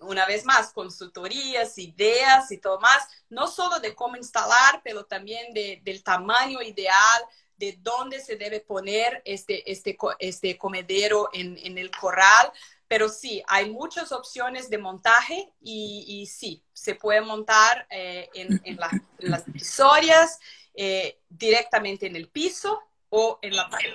una 0.00 0.26
vez 0.26 0.44
más, 0.44 0.72
consultorías, 0.72 1.78
ideas 1.78 2.50
y 2.52 2.58
todo 2.58 2.78
más, 2.80 3.08
no 3.28 3.48
solo 3.48 3.80
de 3.80 3.94
cómo 3.94 4.16
instalar, 4.16 4.80
pero 4.84 5.04
también 5.04 5.52
de, 5.52 5.80
del 5.84 6.02
tamaño 6.02 6.62
ideal, 6.62 7.22
de 7.56 7.76
dónde 7.80 8.20
se 8.20 8.36
debe 8.36 8.60
poner 8.60 9.20
este, 9.24 9.70
este, 9.70 9.98
este 10.20 10.56
comedero 10.56 11.28
en, 11.32 11.58
en 11.58 11.76
el 11.78 11.90
corral. 11.90 12.52
Pero 12.86 13.08
sí, 13.10 13.42
hay 13.48 13.70
muchas 13.70 14.12
opciones 14.12 14.70
de 14.70 14.78
montaje 14.78 15.52
y, 15.60 16.26
sí, 16.26 16.64
se 16.72 16.94
puede 16.94 17.20
montar 17.20 17.86
eh, 17.90 18.30
en, 18.32 18.62
en, 18.64 18.78
las 19.18 19.44
divisorias, 19.44 20.38
eh, 20.80 21.18
directamente 21.28 22.06
en 22.06 22.14
el 22.14 22.28
piso 22.28 22.78
o 23.10 23.40
en 23.42 23.56
la 23.56 23.68
pared. 23.68 23.90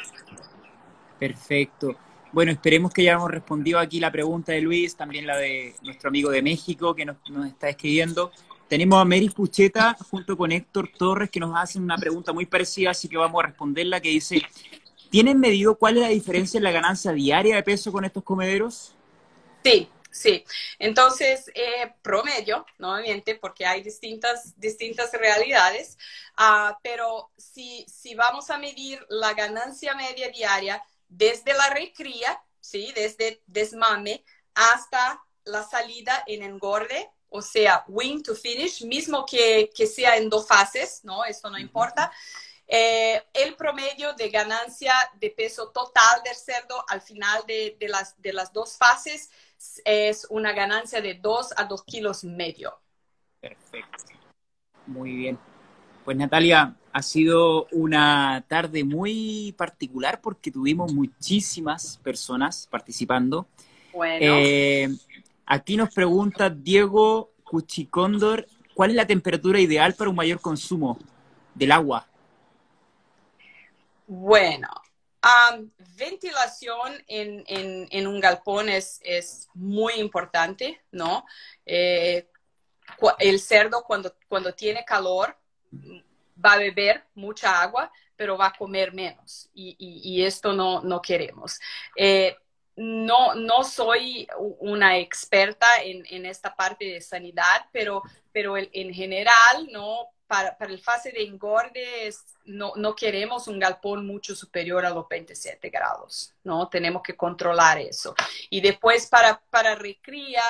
Perfecto. 1.18 1.96
Bueno, 2.34 2.52
esperemos 2.52 2.92
que 2.92 3.04
hayamos 3.04 3.32
respondido 3.32 3.80
aquí 3.80 4.02
la 4.02 4.12
pregunta 4.12 4.52
de 4.52 4.60
Luis, 4.60 4.98
también 4.98 5.26
la 5.26 5.38
de 5.38 5.76
nuestro 5.84 6.10
amigo 6.10 6.30
de 6.30 6.42
México 6.42 6.94
que 6.94 7.06
nos, 7.06 7.16
está 7.48 7.70
escribiendo. 7.70 8.34
Tenemos 8.68 9.00
a 9.00 9.06
Mary 9.06 9.30
Pucheta 9.30 9.96
junto 10.10 10.36
con 10.36 10.52
Héctor 10.52 10.90
Torres 10.98 11.30
que 11.30 11.40
nos 11.40 11.56
hacen 11.56 11.84
una 11.84 11.98
pregunta 11.98 12.34
muy 12.34 12.46
parecida, 12.48 12.92
así 12.92 13.08
que 13.08 13.16
vamos 13.16 13.42
a 13.42 13.48
responderla, 13.48 14.02
que 14.02 14.10
dice, 14.10 14.42
¿tienen 15.10 15.40
medido 15.40 15.76
cuál 15.76 15.96
es 15.96 16.04
la 16.04 16.10
diferencia 16.10 16.58
en 16.58 16.66
la 16.66 16.72
ganancia 16.72 17.14
diaria 17.14 17.56
de 17.56 17.64
peso 17.64 17.94
con 17.94 18.04
estos 18.04 18.24
comederos? 18.24 18.94
Sí, 19.64 19.88
sí. 20.14 20.46
Entonces, 20.80 21.52
eh, 21.56 21.94
promedio, 22.02 22.66
nuevamente, 22.78 23.36
porque 23.36 23.66
hay 23.66 23.82
distintas, 23.82 24.58
distintas 24.58 25.12
realidades, 25.12 25.98
uh, 26.38 26.74
pero 26.82 27.32
si, 27.38 27.86
si 27.90 28.16
vamos 28.16 28.50
a 28.50 28.58
medir 28.58 29.06
la 29.10 29.34
ganancia 29.34 29.96
media 29.96 30.30
diaria, 30.30 30.82
desde 31.10 31.54
la 31.54 31.70
recría, 31.70 32.42
¿sí? 32.60 32.92
desde 32.96 33.42
desmame 33.48 34.24
hasta 34.54 35.22
la 35.44 35.64
salida 35.64 36.24
en 36.28 36.44
engorde, 36.44 37.10
o 37.30 37.42
sea, 37.42 37.84
wing 37.88 38.22
to 38.22 38.36
finish, 38.36 38.84
mismo 38.86 39.26
que, 39.26 39.72
que 39.76 39.88
sea 39.88 40.18
en 40.18 40.30
dos 40.30 40.48
fases, 40.48 41.02
¿no? 41.04 41.26
Esto 41.26 41.50
no 41.50 41.58
importa. 41.58 42.12
Eh, 42.68 43.22
el 43.34 43.56
promedio 43.56 44.14
de 44.14 44.30
ganancia 44.30 44.94
de 45.20 45.30
peso 45.30 45.70
total 45.70 46.22
del 46.24 46.36
cerdo 46.36 46.84
al 46.88 47.02
final 47.02 47.44
de, 47.46 47.76
de, 47.80 47.88
las, 47.90 48.20
de 48.22 48.34
las 48.34 48.54
dos 48.54 48.78
fases 48.78 49.30
es 49.86 50.28
una 50.30 50.54
ganancia 50.54 51.02
de 51.02 51.16
2 51.16 51.54
a 51.58 51.66
2 51.66 51.84
kilos 51.84 52.24
medio. 52.24 52.74
Perfecto. 53.40 54.14
Muy 54.88 55.16
bien. 55.16 55.40
Pues 56.04 56.18
Natalia, 56.18 56.76
ha 56.92 57.02
sido 57.02 57.68
una 57.72 58.44
tarde 58.48 58.84
muy 58.84 59.54
particular 59.58 60.22
porque 60.22 60.52
tuvimos 60.52 60.94
muchísimas 60.94 61.98
personas 62.04 62.68
participando. 62.70 63.48
Bueno. 63.94 64.18
Eh, 64.22 64.90
aquí 65.46 65.78
nos 65.78 65.94
pregunta 65.94 66.50
Diego 66.50 67.32
Cuchicóndor, 67.44 68.48
¿cuál 68.74 68.90
es 68.90 68.96
la 68.96 69.08
temperatura 69.08 69.60
ideal 69.60 69.94
para 69.94 70.10
un 70.10 70.16
mayor 70.16 70.42
consumo 70.42 70.98
del 71.56 71.72
agua? 71.72 72.08
Bueno, 74.16 74.70
ventilación 75.98 77.04
en, 77.08 78.08
un 78.08 78.20
galpón 78.20 78.70
es, 78.70 79.50
muy 79.56 79.94
importante, 79.94 80.80
¿no? 80.92 81.26
Eh, 81.66 82.30
el 83.18 83.40
cerdo 83.40 83.84
cuando, 83.84 84.54
tiene 84.56 84.86
calor 84.86 85.36
va 86.46 86.54
a 86.54 86.58
beber 86.58 87.06
mucha 87.16 87.60
agua, 87.60 87.92
pero 88.16 88.38
va 88.38 88.48
a 88.48 88.54
comer 88.54 88.94
menos 88.94 89.50
y, 89.56 90.24
esto 90.24 90.54
no, 90.54 91.02
queremos. 91.02 91.60
Eh, 91.96 92.36
no, 92.76 93.34
no 93.34 93.64
soy 93.64 94.28
una 94.38 95.00
experta 95.00 95.66
en, 95.82 96.26
esta 96.28 96.56
parte 96.56 96.86
de 96.86 97.02
sanidad, 97.02 97.66
pero, 97.72 98.04
pero 98.32 98.58
en 98.58 98.94
general, 98.94 99.70
¿no? 99.72 100.14
Para, 100.34 100.58
el 100.62 100.80
fase 100.80 101.12
de 101.12 101.22
engorde 101.22 102.12
no, 102.46 102.74
no, 102.76 102.96
queremos 102.96 103.48
un 103.48 103.60
galpón 103.60 104.04
mucho 104.08 104.36
superior 104.36 104.84
a 104.84 104.90
los 104.90 105.08
27 105.08 105.70
grados, 105.70 106.34
¿no? 106.44 106.70
Tenemos 106.70 107.04
que 107.04 107.16
controlar 107.16 107.78
eso. 107.78 108.16
Y 108.50 108.60
después 108.60 109.06
para, 109.06 109.40
para 109.52 109.76
recría, 109.76 110.42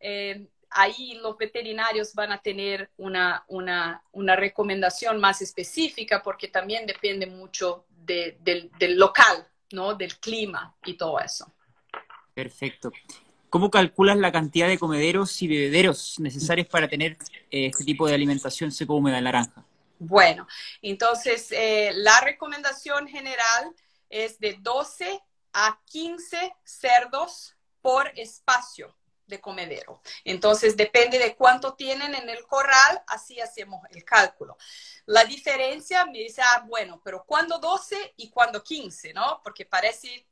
eh, 0.00 0.46
ahí 0.70 1.18
los 1.20 1.36
veterinarios 1.36 2.14
van 2.14 2.32
a 2.32 2.40
tener 2.40 2.90
una, 2.96 3.44
una, 3.48 4.02
una, 4.12 4.36
recomendación 4.36 5.20
más 5.20 5.42
específica 5.42 6.22
porque 6.22 6.48
también 6.48 6.86
depende 6.86 7.26
mucho 7.26 7.84
del, 7.90 8.38
del 8.40 8.98
local, 8.98 9.46
¿no? 9.72 9.94
Del 9.94 10.16
clima 10.16 10.74
y 10.86 10.94
todo 10.94 11.20
eso. 11.20 11.52
Perfecto. 12.32 12.90
¿Cómo 13.56 13.70
calculas 13.70 14.18
la 14.18 14.30
cantidad 14.30 14.68
de 14.68 14.78
comederos 14.78 15.40
y 15.40 15.48
bebederos 15.48 16.20
necesarios 16.20 16.66
para 16.66 16.88
tener 16.88 17.12
eh, 17.50 17.68
este 17.68 17.84
tipo 17.84 18.06
de 18.06 18.14
alimentación 18.14 18.70
seco 18.70 18.96
húmeda 18.96 19.16
en 19.16 19.24
naranja? 19.24 19.64
Bueno, 19.98 20.46
entonces 20.82 21.50
eh, 21.52 21.90
la 21.94 22.20
recomendación 22.20 23.08
general 23.08 23.74
es 24.10 24.38
de 24.40 24.58
12 24.60 25.22
a 25.54 25.80
15 25.86 26.54
cerdos 26.64 27.56
por 27.80 28.12
espacio 28.16 28.94
de 29.26 29.40
comedero. 29.40 30.02
Entonces, 30.22 30.76
depende 30.76 31.18
de 31.18 31.34
cuánto 31.34 31.72
tienen 31.72 32.14
en 32.14 32.28
el 32.28 32.46
corral, 32.46 33.02
así 33.06 33.40
hacemos 33.40 33.80
el 33.90 34.04
cálculo. 34.04 34.58
La 35.06 35.24
diferencia 35.24 36.04
me 36.04 36.18
dice, 36.18 36.42
ah, 36.42 36.62
bueno, 36.68 37.00
pero 37.02 37.24
¿cuándo 37.24 37.58
12 37.58 38.12
y 38.18 38.28
cuándo 38.28 38.62
15? 38.62 39.14
¿No? 39.14 39.40
Porque 39.42 39.64
parece 39.64 40.26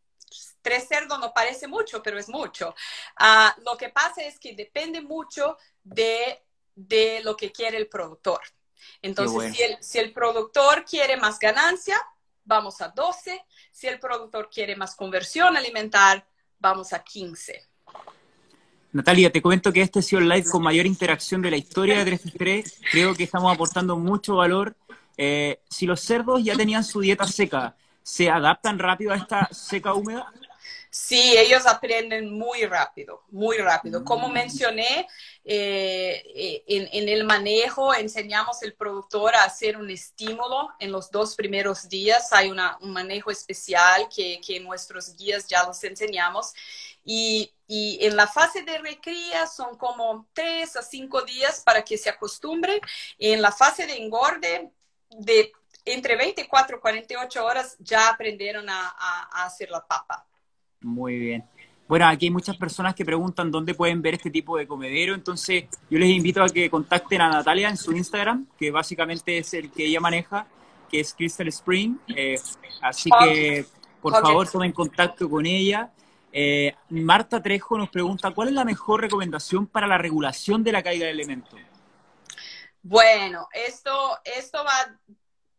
tres 0.62 0.88
cerdos 0.88 1.18
no 1.18 1.32
parece 1.32 1.66
mucho, 1.66 2.02
pero 2.02 2.18
es 2.18 2.28
mucho. 2.28 2.74
Ah, 3.16 3.54
lo 3.64 3.76
que 3.76 3.90
pasa 3.90 4.22
es 4.22 4.38
que 4.38 4.54
depende 4.54 5.00
mucho 5.00 5.56
de, 5.82 6.42
lo 7.22 7.36
que 7.36 7.52
quiere 7.52 7.76
el 7.76 7.88
productor. 7.88 8.40
Entonces, 9.02 9.56
si, 9.80 9.98
el, 9.98 10.12
productor 10.12 10.84
quiere 10.84 11.16
más 11.16 11.38
ganancia, 11.38 11.96
vamos 12.44 12.80
a 12.80 12.88
12. 12.88 13.44
Si 13.70 13.86
el 13.86 13.98
productor 13.98 14.50
quiere 14.50 14.76
más 14.76 14.94
conversión 14.94 15.56
alimentar, 15.56 16.26
vamos 16.58 16.92
a 16.92 17.02
15. 17.02 17.62
Natalia, 18.92 19.30
te 19.30 19.42
comento 19.42 19.72
que 19.72 19.82
este 19.82 19.98
ha 19.98 20.02
sido 20.02 20.20
el 20.20 20.28
live 20.28 20.48
con 20.48 20.62
mayor 20.62 20.86
interacción 20.86 21.42
de 21.42 21.50
la 21.50 21.56
historia 21.56 22.04
de 22.04 22.16
3 22.16 22.80
Creo 22.92 23.14
que 23.14 23.24
estamos 23.24 23.52
aportando 23.52 23.96
mucho 23.96 24.36
valor. 24.36 24.76
Eh, 25.16 25.60
si 25.68 25.86
los 25.86 26.00
cerdos 26.00 26.42
ya 26.44 26.56
tenían 26.56 26.84
su 26.84 27.00
dieta 27.00 27.26
seca, 27.26 27.76
¿se 28.04 28.30
adaptan 28.30 28.78
rápido 28.78 29.12
a 29.12 29.16
esta 29.16 29.48
seca 29.50 29.94
húmeda? 29.94 30.30
Sí, 30.90 31.36
ellos 31.36 31.66
aprenden 31.66 32.32
muy 32.32 32.66
rápido, 32.66 33.24
muy 33.30 33.56
rápido. 33.56 34.04
Como 34.04 34.28
mm. 34.28 34.32
mencioné, 34.32 35.08
eh, 35.44 36.22
eh, 36.36 36.64
en, 36.68 37.08
el 37.08 37.24
manejo 37.24 37.92
enseñamos 37.92 38.62
al 38.62 38.74
productor 38.74 39.34
a 39.34 39.42
hacer 39.42 39.76
un 39.76 39.90
estímulo 39.90 40.68
en 40.78 40.92
los 40.92 41.10
dos 41.10 41.34
primeros 41.34 41.88
días. 41.88 42.32
Hay 42.32 42.48
un 42.48 42.60
manejo 42.92 43.32
especial 43.32 44.08
que, 44.14 44.40
que 44.46 44.60
nuestros 44.60 45.16
guías 45.16 45.48
ya 45.48 45.66
los 45.66 45.82
enseñamos. 45.82 46.52
Y, 47.04 47.52
y, 47.66 47.98
en 48.06 48.14
la 48.14 48.28
fase 48.28 48.62
de 48.62 48.78
recría 48.78 49.48
son 49.48 49.76
como 49.76 50.28
tres 50.32 50.76
a 50.76 50.82
cinco 50.82 51.22
días 51.22 51.60
para 51.66 51.82
que 51.84 51.98
se 51.98 52.08
acostumbre. 52.08 52.80
En 53.18 53.42
la 53.42 53.50
fase 53.50 53.88
de 53.88 53.96
engorde, 53.96 54.70
de 55.10 55.50
entre 55.84 56.16
24 56.16 56.76
y 56.76 56.80
48 56.80 57.44
horas 57.44 57.76
ya 57.78 58.08
aprendieron 58.08 58.68
a 58.68 58.88
hacer 59.44 59.70
la 59.70 59.84
papa. 59.86 60.26
Muy 60.80 61.18
bien. 61.18 61.44
Bueno, 61.86 62.06
aquí 62.06 62.26
hay 62.26 62.30
muchas 62.30 62.56
personas 62.56 62.94
que 62.94 63.04
preguntan 63.04 63.50
dónde 63.50 63.74
pueden 63.74 64.00
ver 64.00 64.14
este 64.14 64.30
tipo 64.30 64.56
de 64.56 64.66
comedero, 64.66 65.14
entonces 65.14 65.64
yo 65.90 65.98
les 65.98 66.08
invito 66.08 66.42
a 66.42 66.48
que 66.48 66.70
contacten 66.70 67.20
a 67.20 67.28
Natalia 67.28 67.68
en 67.68 67.76
su 67.76 67.92
Instagram, 67.92 68.46
que 68.58 68.70
básicamente 68.70 69.36
es 69.38 69.52
el 69.52 69.70
que 69.70 69.84
ella 69.84 70.00
maneja, 70.00 70.46
que 70.90 71.00
es 71.00 71.12
Crystal 71.12 71.48
Spring. 71.48 71.98
Eh, 72.08 72.36
así 72.80 73.10
que, 73.20 73.66
por 74.00 74.12
favor, 74.12 74.48
tomen 74.48 74.72
contacto 74.72 75.28
con 75.28 75.44
ella. 75.44 75.90
Eh, 76.32 76.74
Marta 76.88 77.42
Trejo 77.42 77.76
nos 77.76 77.90
pregunta, 77.90 78.30
¿cuál 78.30 78.48
es 78.48 78.54
la 78.54 78.64
mejor 78.64 79.02
recomendación 79.02 79.66
para 79.66 79.86
la 79.86 79.98
regulación 79.98 80.64
de 80.64 80.72
la 80.72 80.82
caída 80.82 81.04
de 81.04 81.12
elementos? 81.12 81.60
Bueno, 82.82 83.46
esto, 83.52 84.18
esto 84.24 84.64
va 84.64 84.98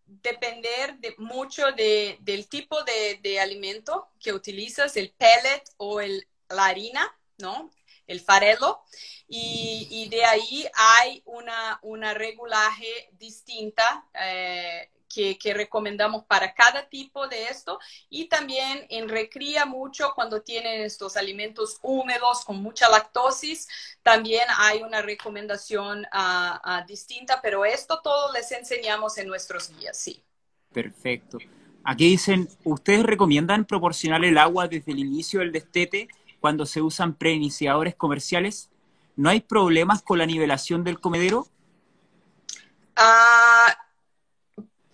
depender 0.05 0.97
de, 0.99 1.15
mucho 1.17 1.71
del 1.71 2.47
tipo 2.47 2.83
de, 2.83 3.39
alimento 3.39 4.09
que 4.19 4.33
utilizas, 4.33 4.95
el 4.97 5.11
pellet 5.11 5.63
o 5.77 6.01
el, 6.01 6.27
la 6.49 6.65
harina, 6.65 7.17
¿no? 7.37 7.71
El 8.07 8.21
farelo. 8.21 8.83
Y, 9.27 10.07
de 10.09 10.23
ahí 10.23 10.67
hay 10.75 11.21
una, 11.25 11.79
una 11.81 12.13
regulaje 12.13 13.09
distinta 13.13 14.07
eh, 14.13 14.91
que, 15.15 15.53
recomendamos 15.53 16.25
para 16.25 16.53
cada 16.53 16.87
tipo 16.89 17.27
de 17.27 17.47
esto 17.47 17.79
y 18.09 18.27
también 18.27 18.85
en 18.89 19.07
recría 19.07 19.65
mucho 19.65 20.11
cuando 20.13 20.41
tienen 20.41 20.81
estos 20.81 21.15
alimentos 21.15 21.79
húmedos 21.81 22.43
con 22.43 22.61
mucha 22.61 22.89
lactosis, 22.89 23.67
también 24.03 24.43
hay 24.57 24.81
una 24.83 25.01
recomendación 25.01 26.05
ah, 26.11 26.59
ah, 26.63 26.85
distinta, 26.87 27.39
pero 27.41 27.63
esto 27.63 28.01
todo 28.03 28.33
les 28.33 28.51
enseñamos 28.51 29.17
en 29.17 29.27
nuestros 29.27 29.71
guías, 29.77 29.97
sí. 29.97 30.21
Perfecto. 30.73 31.37
Aquí 31.83 32.09
dicen, 32.09 32.49
¿ustedes 32.63 33.03
recomiendan 33.03 33.63
proporcionar 33.63 34.25
el 34.25 34.37
agua 34.37 34.67
desde 34.67 34.91
el 34.91 34.99
inicio 34.99 35.39
del 35.39 35.51
destete 35.51 36.09
cuando 36.41 36.65
se 36.65 36.81
usan 36.81 37.13
preiniciadores 37.13 37.95
comerciales? 37.95 38.69
¿No 39.15 39.29
hay 39.29 39.39
problemas 39.39 40.01
con 40.01 40.17
la 40.17 40.25
nivelación 40.25 40.83
del 40.83 40.99
comedero? 40.99 41.47
Ah, 42.95 43.84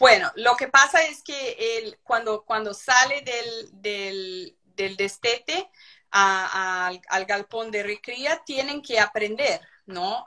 bueno, 0.02 0.32
lo 0.34 0.56
que 0.56 0.68
pasa 0.68 1.04
es 1.04 1.22
que 1.22 1.78
el, 1.78 2.00
cuando, 2.02 2.44
cuando 2.44 2.74
sale 2.74 3.22
del, 3.22 4.58
destete 4.98 5.70
al, 6.10 7.00
galpón 7.28 7.70
de 7.70 7.84
recría, 7.84 8.42
tienen 8.44 8.82
que 8.82 9.00
aprender, 9.00 9.62
¿no? 9.86 10.26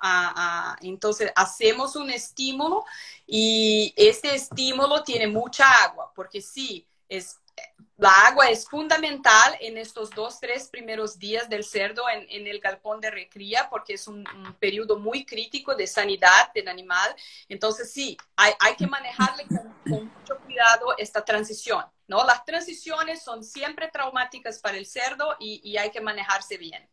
entonces, 0.81 1.33
hacemos 1.35 1.97
un 1.97 2.11
estímulo 2.11 2.85
y 3.27 3.93
este 3.97 4.37
estímulo 4.37 5.03
tiene 5.03 5.27
mucha 5.27 5.69
agua, 5.83 6.13
porque 6.15 6.41
sí, 6.41 6.87
es 7.09 7.41
la 7.97 8.11
agua 8.27 8.49
es 8.49 8.67
fundamental 8.69 9.57
en 9.61 9.79
estos 9.79 10.11
dos, 10.11 10.41
tres 10.41 10.69
primeros 10.69 11.17
días 11.19 11.49
del 11.49 11.63
cerdo 11.63 12.03
en, 12.11 12.47
el 12.47 12.59
galpón 12.59 13.01
de 13.01 13.11
recría 13.11 13.69
porque 13.71 13.95
es 13.95 14.09
un, 14.09 14.25
periodo 14.59 14.99
muy 14.99 15.25
crítico 15.25 15.75
de 15.77 15.87
sanidad 15.87 16.53
del 16.55 16.69
animal. 16.69 17.15
Entonces, 17.49 17.93
sí, 17.93 18.17
hay, 18.37 18.75
que 18.77 18.87
manejarle 18.87 19.45
con, 19.47 19.75
mucho 19.85 20.39
cuidado 20.45 20.95
esta 20.99 21.25
transición. 21.25 21.85
¿no? 22.09 22.25
Las 22.25 22.45
transiciones 22.45 23.23
son 23.23 23.45
siempre 23.45 23.89
traumáticas 23.93 24.59
para 24.59 24.77
el 24.77 24.87
cerdo 24.87 25.37
y, 25.39 25.61
y 25.63 25.77
hay 25.77 25.91
que 25.91 26.01
manejarse 26.01 26.57
bien. 26.57 26.89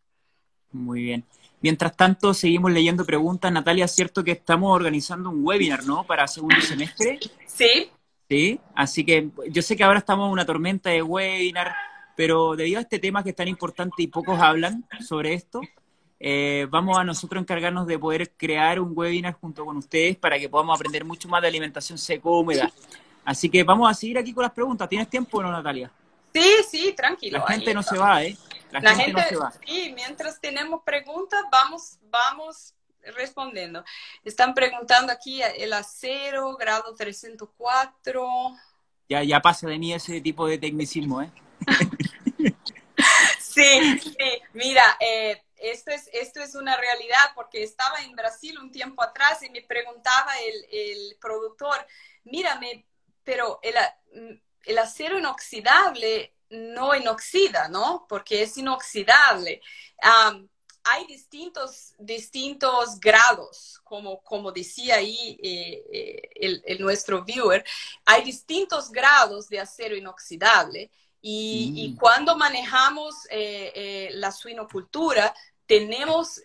Muy 0.71 1.01
bien. 1.01 1.25
Mientras 1.61 1.95
tanto, 1.97 2.33
seguimos 2.33 2.71
leyendo 2.71 3.05
preguntas. 3.05 3.51
Natalia, 3.51 3.85
¿es 3.85 3.91
cierto 3.91 4.23
que 4.23 4.31
estamos 4.31 4.73
organizando 4.73 5.29
un 5.29 5.43
webinar, 5.43 5.83
¿no? 5.83 6.03
Para 6.03 6.27
segundo 6.27 6.61
semestre. 6.61 7.19
Sí, 7.45 7.91
¿sí? 8.31 8.61
Así 8.75 9.03
que 9.03 9.29
yo 9.49 9.61
sé 9.61 9.75
que 9.75 9.83
ahora 9.83 9.99
estamos 9.99 10.27
en 10.27 10.31
una 10.31 10.45
tormenta 10.45 10.89
de 10.89 11.01
webinar, 11.01 11.75
pero 12.15 12.55
debido 12.55 12.79
a 12.79 12.81
este 12.81 12.97
tema 12.97 13.23
que 13.23 13.31
es 13.31 13.35
tan 13.35 13.49
importante 13.49 14.03
y 14.03 14.07
pocos 14.07 14.39
hablan 14.39 14.85
sobre 15.05 15.33
esto, 15.33 15.59
eh, 16.17 16.65
vamos 16.69 16.97
a 16.97 17.03
nosotros 17.03 17.41
encargarnos 17.41 17.85
de 17.87 17.99
poder 17.99 18.31
crear 18.37 18.79
un 18.79 18.93
webinar 18.95 19.33
junto 19.33 19.65
con 19.65 19.75
ustedes 19.75 20.15
para 20.15 20.39
que 20.39 20.47
podamos 20.47 20.77
aprender 20.77 21.03
mucho 21.03 21.27
más 21.27 21.41
de 21.41 21.49
alimentación 21.49 21.97
seco 21.97 22.39
húmeda. 22.39 22.71
Así 23.25 23.49
que 23.49 23.65
vamos 23.65 23.91
a 23.91 23.93
seguir 23.93 24.17
aquí 24.17 24.31
con 24.31 24.43
las 24.43 24.53
preguntas. 24.53 24.87
¿Tienes 24.87 25.09
tiempo 25.09 25.39
o 25.39 25.43
no, 25.43 25.51
Natalia? 25.51 25.91
Sí, 26.33 26.53
sí, 26.69 26.93
tranquilo. 26.95 27.39
La 27.39 27.47
gente 27.47 27.73
no 27.73 27.83
se 27.83 27.97
va, 27.97 28.23
¿eh? 28.23 28.37
La, 28.71 28.95
gente, 28.95 29.11
no 29.11 29.27
se 29.27 29.35
va. 29.35 29.51
Sí, 29.67 29.91
mientras 29.93 30.39
tenemos 30.39 30.83
preguntas, 30.85 31.41
vamos, 31.51 31.99
vamos 32.09 32.75
respondiendo. 33.15 33.83
Están 34.23 34.53
preguntando 34.53 35.11
aquí 35.11 35.41
el 35.41 35.73
acero, 35.73 36.55
grado 36.55 36.93
304. 36.95 38.27
Ya, 39.09 39.23
ya 39.23 39.41
pasa 39.41 39.67
de 39.67 39.77
mí 39.77 39.93
ese 39.93 40.21
tipo 40.21 40.47
de 40.47 40.57
tecnicismo, 40.57 41.21
¿eh? 41.21 41.31
sí, 43.39 43.99
sí. 43.99 44.41
Mira, 44.53 44.97
eh, 44.99 45.41
esto, 45.57 45.91
es, 45.91 46.09
esto 46.13 46.41
es 46.41 46.55
una 46.55 46.77
realidad 46.77 47.31
porque 47.35 47.63
estaba 47.63 47.99
en 47.99 48.15
Brasil 48.15 48.57
un 48.59 48.71
tiempo 48.71 49.03
atrás 49.03 49.43
y 49.43 49.49
me 49.49 49.61
preguntaba 49.61 50.31
el, 50.39 50.65
el 50.71 51.17
productor, 51.19 51.85
mírame, 52.23 52.85
pero 53.23 53.59
el, 53.61 53.75
el 54.65 54.77
acero 54.77 55.19
inoxidable 55.19 56.33
no 56.49 56.95
inoxida, 56.95 57.69
¿no? 57.69 58.05
Porque 58.09 58.43
es 58.43 58.57
inoxidable 58.57 59.61
hay 60.83 61.05
distintos, 61.05 61.93
distintos 61.97 62.99
grados, 62.99 63.79
como, 63.83 64.21
como 64.23 64.51
decía 64.51 64.95
ahí 64.95 65.39
eh, 65.43 65.83
eh, 65.91 66.29
el, 66.35 66.63
el, 66.65 66.81
nuestro 66.81 67.23
viewer, 67.23 67.63
hay 68.05 68.23
distintos 68.23 68.91
grados 68.91 69.47
de 69.49 69.59
acero 69.59 69.95
inoxidable. 69.95 70.89
Y, 71.21 71.73
y 71.75 71.89
mm. 71.89 71.97
cuando 71.97 72.35
manejamos 72.35 73.15
eh, 73.29 74.09
la 74.13 74.31
suinocultura, 74.31 75.33
tenemos, 75.67 76.41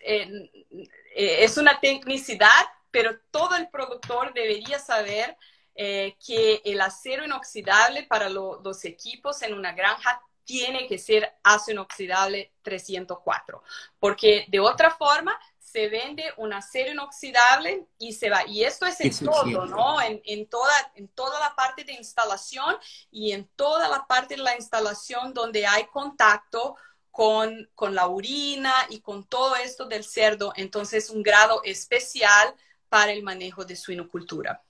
es 1.14 1.57
una 1.57 1.81
tecnicidad, 1.81 2.64
pero 2.90 3.18
todo 3.31 3.57
el 3.57 3.68
productor 3.70 4.33
debería 4.35 4.79
saber 4.79 5.37
que 5.75 6.62
el 6.64 6.81
acero 6.81 7.25
inoxidable 7.25 8.05
para 8.05 8.29
los 8.29 8.85
equipos 8.85 9.42
en 9.42 9.55
una 9.55 9.72
granja 9.72 10.22
tiene 10.46 10.87
que 10.87 10.96
ser 10.96 11.37
acero 11.42 11.82
inoxidable 11.82 12.54
304, 12.62 13.62
porque 13.98 14.46
de 14.48 14.61
otra 14.61 14.90
forma 14.90 15.38
se 15.59 15.88
vende 15.88 16.24
un 16.38 16.54
acero 16.54 16.92
inoxidable 16.92 17.87
y 17.98 18.14
se 18.14 18.30
va. 18.30 18.46
Y 18.46 18.64
esto 18.64 18.87
es 18.87 18.98
en 19.00 19.26
todo, 19.26 19.66
¿no? 19.66 20.00
En, 20.00 20.48
toda, 20.48 20.72
en 20.94 21.09
toda 21.09 21.38
la 21.38 21.54
parte 21.54 21.85
de 21.85 21.92
instalación 21.92 22.76
y 23.11 23.32
en 23.32 23.46
toda 23.56 23.88
la 23.88 24.06
parte 24.06 24.37
de 24.37 24.42
la 24.42 24.56
instalación 24.56 25.35
donde 25.35 25.66
hay 25.66 25.85
contacto 25.88 26.76
con, 27.11 27.68
con 27.74 27.94
la 27.94 28.06
orina 28.06 28.72
y 28.88 29.00
con 29.00 29.24
todo 29.24 29.56
esto 29.56 29.85
del 29.85 30.04
cerdo. 30.04 30.52
Entonces, 30.56 31.11
un 31.11 31.22
grado 31.22 31.61
especial 31.64 32.54
para 32.88 33.12
el 33.12 33.22
manejo 33.22 33.64
de 33.64 33.76
suinocultura. 33.76 34.62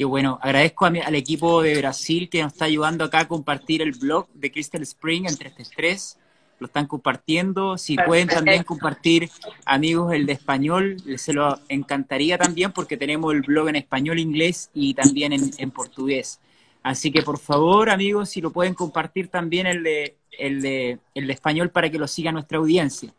Y 0.00 0.04
bueno, 0.04 0.38
agradezco 0.40 0.86
al 0.86 1.14
equipo 1.16 1.60
de 1.60 1.76
Brasil 1.76 2.28
que 2.30 2.40
nos 2.40 2.52
está 2.52 2.66
ayudando 2.66 3.04
acá 3.04 3.20
a 3.20 3.28
compartir 3.28 3.82
el 3.82 3.90
blog 3.90 4.28
de 4.32 4.52
Crystal 4.52 4.80
Spring 4.82 5.26
en 5.26 5.36
333. 5.36 6.18
Lo 6.60 6.68
están 6.68 6.86
compartiendo. 6.86 7.76
Si 7.76 7.96
pueden 7.96 8.28
también 8.28 8.62
compartir, 8.62 9.28
amigos, 9.64 10.12
el 10.12 10.24
de 10.24 10.34
español, 10.34 10.96
se 11.16 11.32
lo 11.32 11.58
encantaría 11.68 12.38
también 12.38 12.70
porque 12.70 12.96
tenemos 12.96 13.34
el 13.34 13.42
blog 13.42 13.70
en 13.70 13.76
español, 13.76 14.20
inglés 14.20 14.70
y 14.72 14.94
también 14.94 15.32
en, 15.32 15.70
portugués. 15.72 16.38
Así 16.84 17.10
que 17.10 17.22
por 17.22 17.40
favor, 17.40 17.90
amigos, 17.90 18.30
si 18.30 18.40
lo 18.40 18.52
pueden 18.52 18.74
compartir 18.74 19.26
también 19.26 19.66
el 19.66 19.82
de, 19.82 20.16
el 20.38 20.62
de, 20.62 20.98
el 21.16 21.26
de 21.26 21.32
español 21.32 21.70
para 21.70 21.90
que 21.90 21.98
lo 21.98 22.06
siga 22.06 22.30
nuestra 22.30 22.58
audiencia. 22.58 23.12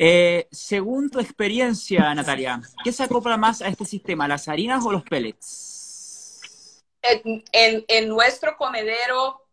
Eh, 0.00 0.46
según 0.52 1.10
tu 1.10 1.18
experiencia, 1.18 2.14
Natalia, 2.14 2.60
¿qué 2.84 2.92
se 2.92 3.02
acopla 3.02 3.36
más 3.36 3.60
a 3.60 3.66
este 3.66 3.84
sistema, 3.84 4.28
las 4.28 4.46
harinas 4.46 4.84
o 4.86 4.92
los 4.92 5.02
pellets? 5.02 6.84
En, 7.02 8.08
nuestro 8.08 8.56
comedero, 8.56 9.44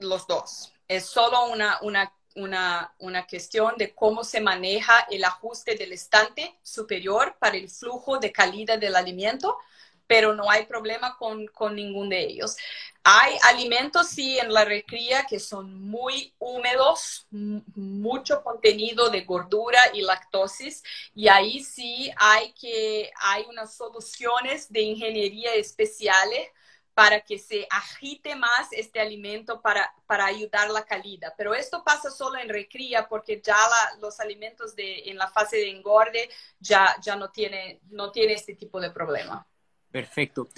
los 0.00 0.26
dos. 0.26 0.72
Es 0.88 1.06
solo 1.06 1.46
una, 1.46 1.78
una, 1.82 2.12
una, 2.34 2.92
una 2.98 3.24
cuestión 3.24 3.74
de 3.76 3.94
cómo 3.94 4.24
se 4.24 4.40
maneja 4.40 5.06
el 5.10 5.22
ajuste 5.22 5.76
del 5.76 5.92
estante 5.92 6.58
superior 6.60 7.36
para 7.38 7.56
el 7.56 7.70
flujo 7.70 8.18
de 8.18 8.32
calidad 8.32 8.80
del 8.80 8.96
alimento 8.96 9.58
pero 10.06 10.34
no 10.34 10.50
hay 10.50 10.66
problema 10.66 11.16
con, 11.16 11.46
con 11.48 11.74
ningún 11.74 12.08
de 12.08 12.20
ellos. 12.20 12.56
Hay 13.02 13.34
alimentos, 13.42 14.08
sí, 14.08 14.38
en 14.38 14.52
la 14.52 14.64
recría 14.64 15.24
que 15.24 15.38
son 15.38 15.74
muy 15.88 16.34
húmedos, 16.38 17.26
mucho 17.30 18.42
contenido 18.42 19.10
de 19.10 19.22
gordura 19.22 19.80
y 19.92 20.02
lactosis, 20.02 20.82
y 21.14 21.28
ahí 21.28 21.62
sí 21.62 22.10
hay 22.16 22.52
que, 22.54 23.10
hay 23.20 23.44
unas 23.48 23.76
soluciones 23.76 24.72
de 24.72 24.80
ingeniería 24.82 25.54
especiales 25.54 26.48
para 26.94 27.20
que 27.20 27.38
se 27.38 27.66
agite 27.70 28.36
más 28.36 28.68
este 28.70 29.00
alimento 29.00 29.60
para, 29.60 29.92
para 30.06 30.26
ayudar 30.26 30.70
la 30.70 30.84
calidad. 30.84 31.34
Pero 31.36 31.54
esto 31.54 31.82
pasa 31.84 32.10
solo 32.10 32.38
en 32.38 32.48
recría 32.48 33.08
porque 33.08 33.42
ya 33.44 33.56
los 34.00 34.20
alimentos 34.20 34.74
de, 34.76 35.10
en 35.10 35.18
la 35.18 35.28
fase 35.28 35.56
de 35.56 35.70
engorde 35.70 36.30
ya, 36.60 36.96
ya 37.02 37.16
no, 37.16 37.30
tiene, 37.30 37.80
no 37.90 38.12
tiene 38.12 38.34
este 38.34 38.54
tipo 38.54 38.80
de 38.80 38.90
problema. 38.90 39.46
Perfecto. 39.94 40.48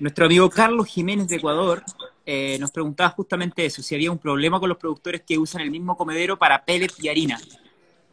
Nuestro 0.00 0.26
amigo 0.26 0.50
Carlos 0.50 0.86
Jiménez 0.86 1.26
de 1.26 1.36
Ecuador 1.36 1.82
eh, 2.26 2.58
nos 2.60 2.70
preguntaba 2.70 3.08
justamente 3.08 3.64
eso, 3.64 3.82
si 3.82 3.94
había 3.94 4.10
un 4.10 4.18
problema 4.18 4.60
con 4.60 4.68
los 4.68 4.76
productores 4.76 5.22
que 5.22 5.38
usan 5.38 5.62
el 5.62 5.70
mismo 5.70 5.96
comedero 5.96 6.38
para 6.38 6.62
pellets 6.62 7.02
y 7.02 7.08
harina. 7.08 7.40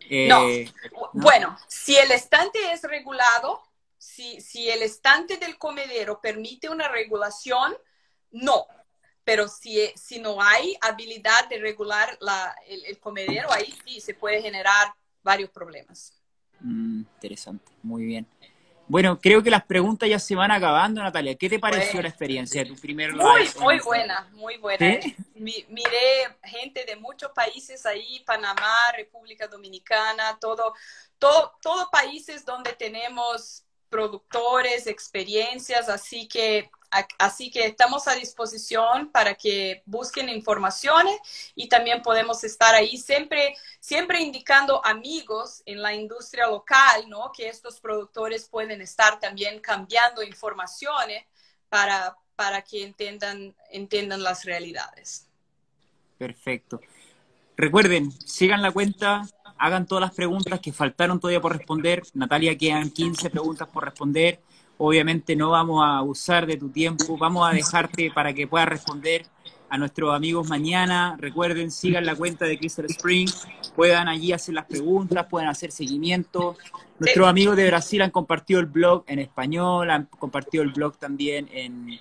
Eh, 0.09 0.29
no. 0.29 1.09
bueno, 1.11 1.57
si 1.67 1.97
el 1.97 2.11
estante 2.11 2.71
es 2.71 2.81
regulado, 2.83 3.61
si, 3.97 4.39
si 4.39 4.69
el 4.69 4.81
estante 4.81 5.35
del 5.35 5.57
comedero 5.57 6.21
permite 6.21 6.69
una 6.69 6.87
regulación, 6.87 7.75
no. 8.31 8.65
Pero 9.25 9.49
si, 9.49 9.85
si 9.97 10.19
no 10.19 10.41
hay 10.41 10.77
habilidad 10.79 11.49
de 11.49 11.59
regular 11.59 12.17
la, 12.21 12.55
el, 12.67 12.97
comedero, 12.99 13.51
ahí 13.51 13.73
sí 13.83 13.99
se 13.99 14.13
puede 14.13 14.41
generar 14.41 14.93
varios 15.23 15.49
problemas. 15.49 16.13
Mm, 16.61 16.99
interesante, 16.99 17.69
muy 17.83 18.05
bien. 18.05 18.25
Bueno, 18.89 19.19
creo 19.21 19.43
que 19.43 19.51
las 19.51 19.63
preguntas 19.65 20.09
ya 20.09 20.17
se 20.17 20.35
van 20.35 20.49
acabando, 20.49 21.03
Natalia. 21.03 21.35
¿Qué 21.35 21.47
te 21.47 21.59
pareció 21.59 22.01
la 22.01 22.09
experiencia 22.09 22.63
de 22.63 22.71
tu 22.71 22.75
primer 22.75 23.11
live? 23.11 23.23
Muy, 23.23 23.47
muy 23.59 23.79
buena, 23.81 24.27
muy 24.33 24.57
buena. 24.57 24.99
Miré 25.35 26.37
gente 26.43 26.83
de 26.85 26.95
muchos 26.95 27.31
países 27.31 27.85
ahí, 27.85 28.23
Panamá, 28.25 28.75
República 28.97 29.47
Dominicana, 29.47 30.39
todo, 30.41 30.73
todo, 31.19 31.53
todo 31.61 31.87
países 31.91 32.43
donde 32.43 32.73
tenemos 32.73 33.63
productores, 33.89 34.87
experiencias, 34.87 35.87
así 35.87 36.27
que 36.27 36.71
Así 37.17 37.51
que 37.51 37.65
estamos 37.65 38.07
a 38.07 38.15
disposición 38.15 39.11
para 39.11 39.35
que 39.35 39.83
busquen 39.85 40.27
informaciones 40.29 41.15
y 41.55 41.69
también 41.69 42.01
podemos 42.01 42.43
estar 42.43 42.73
ahí 42.73 42.97
siempre, 42.97 43.55
siempre 43.79 44.21
indicando 44.21 44.83
amigos 44.85 45.61
en 45.65 45.81
la 45.81 45.93
industria 45.93 46.47
local, 46.47 47.07
¿no? 47.07 47.31
Que 47.31 47.47
estos 47.47 47.79
productores 47.79 48.49
pueden 48.49 48.81
estar 48.81 49.19
también 49.19 49.59
cambiando 49.59 50.23
informaciones 50.23 51.25
para, 51.69 52.17
para 52.35 52.63
que 52.63 52.83
entiendan, 52.83 53.55
entiendan 53.71 54.23
las 54.23 54.45
realidades. 54.45 55.27
Perfecto. 56.17 56.81
Recuerden, 57.55 58.11
sigan 58.11 58.61
la 58.61 58.71
cuenta, 58.71 59.27
hagan 59.57 59.85
todas 59.85 60.01
las 60.01 60.15
preguntas 60.15 60.59
que 60.59 60.71
faltaron 60.71 61.19
todavía 61.19 61.41
por 61.41 61.55
responder. 61.55 62.01
Natalia, 62.13 62.57
quedan 62.57 62.89
15 62.89 63.29
preguntas 63.29 63.67
por 63.67 63.85
responder. 63.85 64.39
Obviamente 64.81 65.35
no 65.35 65.49
vamos 65.49 65.83
a 65.83 65.97
abusar 65.97 66.47
de 66.47 66.55
tu 66.55 66.69
tiempo, 66.69 67.17
vamos 67.17 67.45
a 67.45 67.53
dejarte 67.53 68.11
para 68.11 68.33
que 68.33 68.47
puedas 68.47 68.69
responder 68.69 69.25
a 69.69 69.77
nuestros 69.77 70.15
amigos 70.15 70.47
mañana. 70.47 71.17
Recuerden, 71.19 71.69
sigan 71.69 72.05
la 72.05 72.15
cuenta 72.15 72.45
de 72.45 72.57
Crystal 72.57 72.85
Spring, 72.85 73.29
puedan 73.75 74.07
allí 74.07 74.31
hacer 74.31 74.55
las 74.55 74.65
preguntas, 74.65 75.27
puedan 75.29 75.49
hacer 75.49 75.73
seguimiento. 75.73 76.55
Nuestros 76.97 77.27
amigos 77.27 77.57
de 77.57 77.67
Brasil 77.67 78.01
han 78.01 78.11
compartido 78.11 78.61
el 78.61 78.67
blog 78.67 79.03
en 79.07 79.19
español, 79.19 79.91
han 79.91 80.05
compartido 80.05 80.63
el 80.63 80.71
blog 80.71 80.97
también 80.97 81.49
en... 81.51 81.99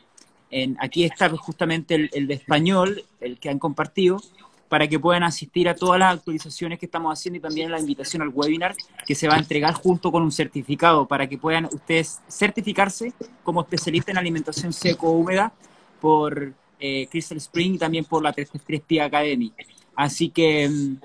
en 0.50 0.76
aquí 0.78 1.02
está 1.02 1.28
justamente 1.30 1.96
el, 1.96 2.10
el 2.12 2.28
de 2.28 2.34
español, 2.34 3.04
el 3.20 3.40
que 3.40 3.50
han 3.50 3.58
compartido 3.58 4.20
para 4.68 4.86
que 4.86 4.98
puedan 4.98 5.22
asistir 5.22 5.68
a 5.68 5.74
todas 5.74 5.98
las 5.98 6.14
actualizaciones 6.14 6.78
que 6.78 6.86
estamos 6.86 7.12
haciendo 7.12 7.38
y 7.38 7.40
también 7.40 7.70
la 7.70 7.80
invitación 7.80 8.22
al 8.22 8.28
webinar 8.28 8.74
que 9.06 9.14
se 9.14 9.28
va 9.28 9.34
a 9.34 9.38
entregar 9.38 9.74
junto 9.74 10.12
con 10.12 10.22
un 10.22 10.32
certificado 10.32 11.06
para 11.06 11.26
que 11.26 11.38
puedan 11.38 11.66
ustedes 11.66 12.20
certificarse 12.28 13.12
como 13.42 13.62
especialista 13.62 14.10
en 14.10 14.18
alimentación 14.18 14.72
seco-húmeda 14.72 15.52
por 16.00 16.52
eh, 16.78 17.08
Crystal 17.10 17.38
Spring 17.38 17.74
y 17.74 17.78
también 17.78 18.04
por 18.04 18.22
la 18.22 18.32
333 18.32 18.82
P 18.86 19.00
Academy. 19.00 19.52
Así 19.96 20.28
que 20.28 20.68
mm, 20.68 20.96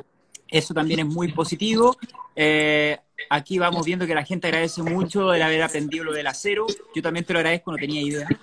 eso 0.50 0.74
también 0.74 1.00
es 1.00 1.06
muy 1.08 1.32
positivo. 1.32 1.98
Eh, 2.36 2.98
aquí 3.30 3.58
vamos 3.58 3.86
viendo 3.86 4.06
que 4.06 4.16
la 4.16 4.26
gente 4.26 4.48
agradece 4.48 4.84
mucho 4.84 5.34
el 5.34 5.42
haber 5.42 5.64
aprendido 5.64 6.04
lo 6.04 6.14
del 6.14 6.28
acero. 6.28 6.68
Yo 6.94 7.02
también 7.02 7.26
te 7.26 7.34
lo 7.34 7.40
agradezco, 7.40 7.72
no 7.72 7.78
tenía 7.78 8.02
idea. 8.02 8.28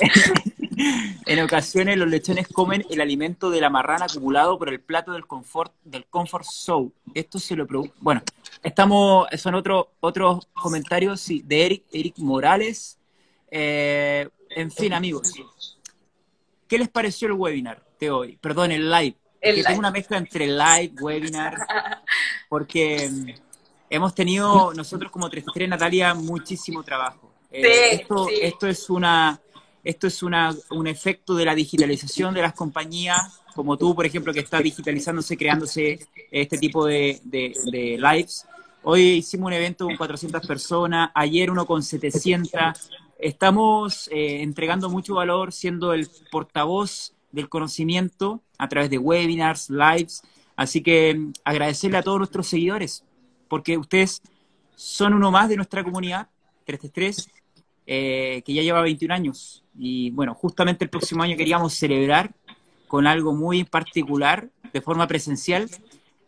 Eh, 0.00 0.42
en 1.26 1.40
ocasiones 1.40 1.96
los 1.96 2.08
lechones 2.08 2.48
comen 2.48 2.84
el 2.90 3.00
alimento 3.00 3.50
de 3.50 3.60
la 3.60 3.70
marrana 3.70 4.06
acumulado 4.06 4.58
por 4.58 4.68
el 4.68 4.80
plato 4.80 5.12
del 5.12 5.26
confort 5.26 5.72
del 5.84 6.06
comfort 6.06 6.44
show. 6.44 6.92
Esto 7.14 7.38
se 7.38 7.56
lo 7.56 7.66
pregunto. 7.66 7.94
Bueno, 8.00 8.22
estamos, 8.62 9.26
son 9.38 9.54
otros 9.54 9.86
otros 10.00 10.48
comentarios 10.52 11.20
sí, 11.20 11.42
de 11.44 11.66
Eric, 11.66 11.84
Eric 11.92 12.18
Morales. 12.18 12.98
Eh, 13.50 14.28
en 14.50 14.70
fin, 14.70 14.92
amigos, 14.92 15.32
¿qué 16.68 16.78
les 16.78 16.88
pareció 16.88 17.28
el 17.28 17.34
webinar 17.34 17.82
de 17.98 18.10
hoy? 18.10 18.36
Perdón, 18.40 18.72
el 18.72 18.90
live. 18.90 19.16
Es 19.40 19.66
una 19.76 19.90
mezcla 19.90 20.18
entre 20.18 20.46
live, 20.46 20.92
webinar, 21.00 21.56
porque 22.48 23.10
mm, 23.10 23.26
hemos 23.90 24.14
tenido 24.14 24.72
nosotros 24.72 25.10
como 25.10 25.28
33 25.28 25.68
Natalia 25.68 26.14
muchísimo 26.14 26.82
trabajo. 26.82 27.32
Eh, 27.50 27.94
esto, 27.94 28.28
esto 28.30 28.66
es 28.66 28.88
una 28.88 29.38
esto 29.84 30.06
es 30.06 30.22
una, 30.22 30.54
un 30.70 30.86
efecto 30.86 31.34
de 31.34 31.44
la 31.44 31.54
digitalización 31.54 32.34
de 32.34 32.42
las 32.42 32.54
compañías, 32.54 33.40
como 33.54 33.76
tú, 33.76 33.94
por 33.94 34.06
ejemplo, 34.06 34.32
que 34.32 34.40
estás 34.40 34.62
digitalizándose, 34.62 35.36
creándose 35.36 36.06
este 36.30 36.58
tipo 36.58 36.86
de, 36.86 37.20
de, 37.24 37.98
lives. 37.98 38.46
Hoy 38.82 39.02
hicimos 39.18 39.48
un 39.48 39.52
evento 39.52 39.84
con 39.86 39.96
400 39.96 40.46
personas, 40.46 41.10
ayer 41.14 41.50
uno 41.50 41.66
con 41.66 41.82
700. 41.82 42.50
Estamos 43.18 44.08
eh, 44.08 44.42
entregando 44.42 44.88
mucho 44.88 45.14
valor, 45.14 45.52
siendo 45.52 45.92
el 45.92 46.08
portavoz 46.30 47.12
del 47.30 47.48
conocimiento 47.48 48.42
a 48.58 48.68
través 48.68 48.90
de 48.90 48.98
webinars, 48.98 49.70
lives. 49.70 50.22
Así 50.56 50.82
que 50.82 51.30
agradecerle 51.44 51.98
a 51.98 52.02
todos 52.02 52.18
nuestros 52.18 52.46
seguidores 52.46 53.04
porque 53.52 53.76
ustedes 53.76 54.22
son 54.74 55.12
uno 55.12 55.30
más 55.30 55.46
de 55.50 55.56
nuestra 55.56 55.84
comunidad, 55.84 56.30
333, 56.64 57.28
eh, 57.86 58.42
que 58.44 58.54
ya 58.54 58.62
lleva 58.62 58.80
21 58.82 59.14
años. 59.14 59.64
Y 59.78 60.10
bueno, 60.10 60.34
justamente 60.34 60.84
el 60.84 60.90
próximo 60.90 61.22
año 61.22 61.36
queríamos 61.36 61.74
celebrar 61.74 62.30
con 62.88 63.06
algo 63.06 63.34
muy 63.34 63.64
particular, 63.64 64.48
de 64.72 64.80
forma 64.80 65.06
presencial. 65.06 65.68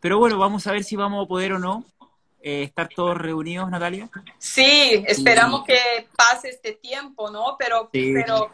Pero 0.00 0.18
bueno, 0.18 0.38
vamos 0.38 0.66
a 0.66 0.72
ver 0.72 0.84
si 0.84 0.96
vamos 0.96 1.24
a 1.24 1.28
poder 1.28 1.52
o 1.52 1.58
no 1.58 1.84
eh, 2.42 2.62
estar 2.62 2.88
todos 2.88 3.16
reunidos, 3.16 3.70
Natalia. 3.70 4.10
Sí, 4.38 5.02
esperamos 5.06 5.64
que 5.64 6.08
pase 6.16 6.50
este 6.50 6.72
tiempo, 6.72 7.30
¿no? 7.30 7.56
Pero, 7.58 7.88
pero 7.90 8.50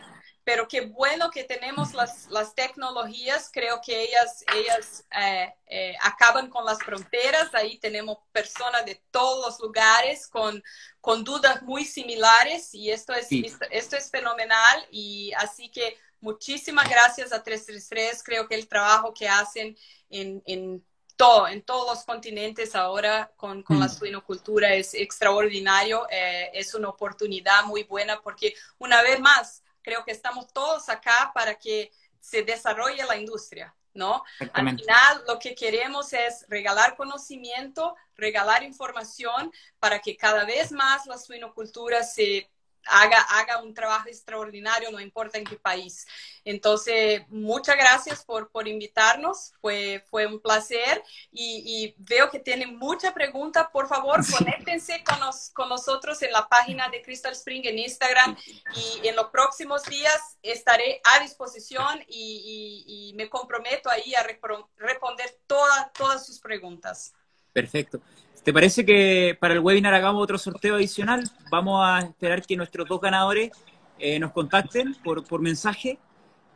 pero 0.51 0.66
qué 0.66 0.80
bueno 0.80 1.30
que 1.30 1.44
tenemos 1.44 1.94
las, 1.94 2.26
las 2.28 2.57
tecnologías, 2.57 3.48
creo 3.53 3.80
que 3.80 4.03
ellas, 4.03 4.44
ellas 4.53 5.07
eh, 5.16 5.55
eh, 5.68 5.96
acaban 6.03 6.51
con 6.51 6.64
las 6.64 6.82
fronteras, 6.82 7.55
ahí 7.55 7.78
tenemos 7.78 8.18
personas 8.32 8.84
de 8.84 9.01
todos 9.12 9.46
los 9.46 9.61
lugares 9.61 10.26
con, 10.26 10.61
con 11.01 11.22
dudas 11.22 11.62
muy 11.62 11.84
similares 11.84 12.74
y 12.74 12.90
esto 12.90 13.12
es, 13.12 13.28
esto 13.70 13.96
es 13.96 14.11
fenomenal. 14.11 14.88
Y 14.90 15.30
así 15.36 15.68
que 15.68 15.96
muchísimas 16.20 16.90
gracias 16.90 17.32
a 17.32 17.44
333, 17.44 18.20
creo 18.24 18.48
que 18.48 18.57
el 18.57 18.66
trabajo 18.66 19.14
que 19.14 19.28
hacen 19.28 19.78
en, 20.09 20.42
en 20.46 20.84
todo, 21.14 21.46
en 21.46 21.62
todos 21.62 21.94
los 21.94 22.05
continentes 22.05 22.74
ahora 22.74 23.30
con, 23.36 23.62
con 23.62 23.78
la 23.78 23.86
mm. 23.86 23.90
suinocultura 23.90 24.74
es 24.74 24.94
extraordinario, 24.94 26.09
eh, 26.11 26.51
es 26.55 26.74
una 26.74 26.88
oportunidad 26.88 27.62
muy 27.66 27.84
buena 27.84 28.20
porque 28.20 28.55
una 28.78 29.01
vez 29.03 29.20
más, 29.20 29.62
creo 29.83 30.05
que 30.05 30.12
estamos 30.12 30.53
todos 30.53 30.89
acá 30.89 31.31
para 31.35 31.55
que 31.55 31.91
se 32.18 32.43
desarrolle 32.43 33.05
la 33.05 33.16
industria, 33.16 33.74
¿no? 33.95 34.22
Al 34.53 34.76
final 34.78 35.24
lo 35.26 35.39
que 35.39 35.55
queremos 35.55 36.12
es 36.12 36.45
regalar 36.49 36.97
conocimiento, 36.97 37.97
regalar 38.14 38.62
información 38.62 39.53
para 39.78 39.99
que 40.01 40.16
cada 40.16 40.45
vez 40.45 40.70
más 40.70 41.07
la 41.07 41.18
suinocultura 41.18 42.03
se 42.03 42.51
haga, 42.87 43.20
haga 43.22 43.62
un 43.62 43.74
trabajo 43.74 44.09
extraordinario, 44.09 44.91
no 44.91 45.01
importa 45.01 45.39
en 45.39 45.45
qué 45.45 45.57
país. 45.57 46.07
Entonces, 46.45 47.22
muchas 47.28 47.76
gracias 47.76 48.24
por, 48.24 48.51
por 48.51 48.66
invitarnos, 48.66 49.53
fue, 49.61 50.05
fue 50.11 50.26
un 50.26 50.41
placer 50.41 51.03
y, 51.31 51.95
veo 51.99 52.31
que 52.31 52.39
tienen 52.39 52.76
mucha 52.76 53.12
pregunta. 53.12 53.70
Por 53.70 53.89
favor, 53.89 54.20
conéctense 54.39 55.03
con, 55.05 55.18
con 55.53 55.68
nosotros 55.68 56.20
en 56.22 56.33
la 56.33 56.49
página 56.49 56.89
de 56.89 57.03
Crystal 57.03 57.33
Spring 57.33 57.62
en 57.66 57.78
Instagram 57.78 58.37
y 58.74 59.07
en 59.07 59.16
los 59.16 59.28
próximos 59.28 59.85
días 59.85 60.39
estaré 60.43 61.01
a 61.05 61.20
disposición 61.20 62.05
y, 62.09 63.12
me 63.16 63.28
comprometo 63.28 63.91
ahí 63.91 64.14
a 64.14 64.22
responder 64.22 65.39
todas, 65.47 65.93
todas 65.93 66.24
sus 66.24 66.41
preguntas. 66.41 67.12
Perfecto. 67.53 68.01
¿Te 68.45 68.53
parece 68.53 68.86
que 68.86 69.36
para 69.38 69.55
el 69.55 69.61
webinar 69.61 69.93
hagamos 69.95 70.22
otro 70.22 70.38
sorteo 70.38 70.76
adicional? 70.76 71.30
Vamos 71.51 71.82
a 71.84 72.01
esperar 72.01 72.43
que 72.43 72.57
nuestros 72.57 72.88
dos 72.88 73.01
ganadores 73.01 73.51
eh, 73.99 74.18
nos 74.18 74.32
contacten 74.32 74.95
por, 75.05 75.26
por 75.26 75.41
mensaje 75.41 75.99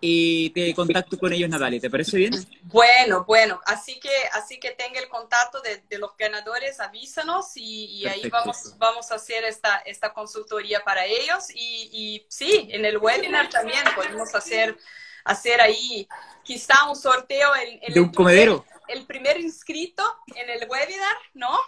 y 0.01 0.51
te 0.51 0.74
contacto 0.74 1.18
con 1.18 1.32
ellos, 1.32 1.49
Natalia. 1.49 1.80
¿Te 1.80 1.91
parece 1.91 2.16
bien? 2.16 2.32
Bueno, 2.64 3.24
bueno. 3.26 3.61
Así 3.66 4.01
que, 4.01 4.11
así 4.32 4.59
que 4.59 4.72
tenga 4.72 4.99
el 5.01 5.09
contacto 5.09 5.61
de, 5.61 5.82
de 5.89 5.99
los 5.99 6.16
ganadores, 6.18 6.80
avísanos 6.80 7.53
y, 7.57 8.07
ahí 8.07 8.28
vamos, 8.28 8.74
vamos 8.78 9.11
a 9.12 9.16
hacer 9.16 9.45
esta, 9.45 9.76
esta 9.78 10.12
consultoría 10.12 10.82
para 10.85 11.05
ellos. 11.05 11.51
Y, 11.55 11.91
y 11.93 12.26
sí, 12.28 12.68
en 12.70 12.85
el 12.85 12.99
webinar 12.99 13.49
también 13.49 13.82
podemos 13.95 14.35
hacer, 14.35 14.76
hacer 15.24 15.61
ahí 15.61 16.07
quizá 16.43 16.89
un 16.89 16.97
sorteo. 16.97 17.51
de 17.89 18.01
un 18.01 18.11
comedero 18.11 18.64
el 18.89 19.07
primer 19.07 19.41
inscrito 19.41 20.03
en 20.35 20.51
el 20.51 20.68
webinar, 20.68 21.16
¿no? 21.35 21.59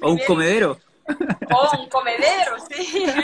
O 0.00 0.12
un 0.12 0.18
comedero. 0.26 0.78
O 1.50 1.80
un 1.80 1.88
comedero, 1.88 2.56
sí. 2.68 3.06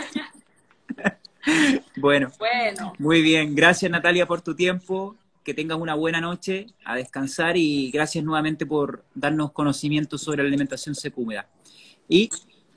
Bueno, 1.97 2.33
bueno, 2.39 2.95
muy 2.99 3.21
bien. 3.21 3.55
Gracias 3.55 3.91
Natalia 3.91 4.25
por 4.25 4.41
tu 4.41 4.57
tiempo. 4.57 5.17
Que 5.43 5.53
tengas 5.53 5.77
una 5.77 5.95
buena 5.95 6.23
noche, 6.23 6.69
a 6.87 6.97
descansar 6.97 7.59
y 7.59 7.91
gracias 7.91 8.25
nuevamente 8.25 8.65
por 8.65 9.05
darnos 9.15 9.53
conocimiento 9.53 10.17
sobre 10.17 10.43
la 10.43 10.49
alimentación 10.49 10.95
secúmeda. 10.95 11.47
Y 12.09 12.31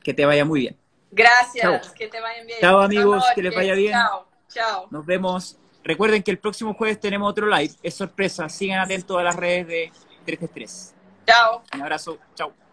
que 0.04 0.14
te 0.14 0.26
vaya 0.26 0.44
muy 0.44 0.60
bien. 0.62 0.78
Gracias, 1.12 1.92
que 1.92 2.08
te 2.08 2.20
vayan 2.20 2.46
bien. 2.46 2.60
Chao 2.60 2.82
amigos, 2.82 3.24
que 3.34 3.42
les 3.42 3.56
vaya 3.56 3.74
bien. 3.74 3.94
Chao, 3.94 4.28
chao. 4.50 4.88
Nos 4.92 5.06
vemos. 5.06 5.58
Recuerden 5.82 6.22
que 6.22 6.32
el 6.32 6.40
próximo 6.40 6.74
jueves 6.74 7.00
tenemos 7.00 7.30
otro 7.30 7.48
live. 7.48 7.74
Es 7.82 7.94
sorpresa. 7.94 8.50
Sigan 8.50 8.82
atentos 8.82 9.18
a 9.18 9.24
las 9.24 9.36
redes 9.38 9.68
de 9.68 9.92
333. 10.26 10.94
Chao. 11.26 11.64
Un 11.74 11.82
abrazo. 11.82 12.18
Chao. 12.36 12.67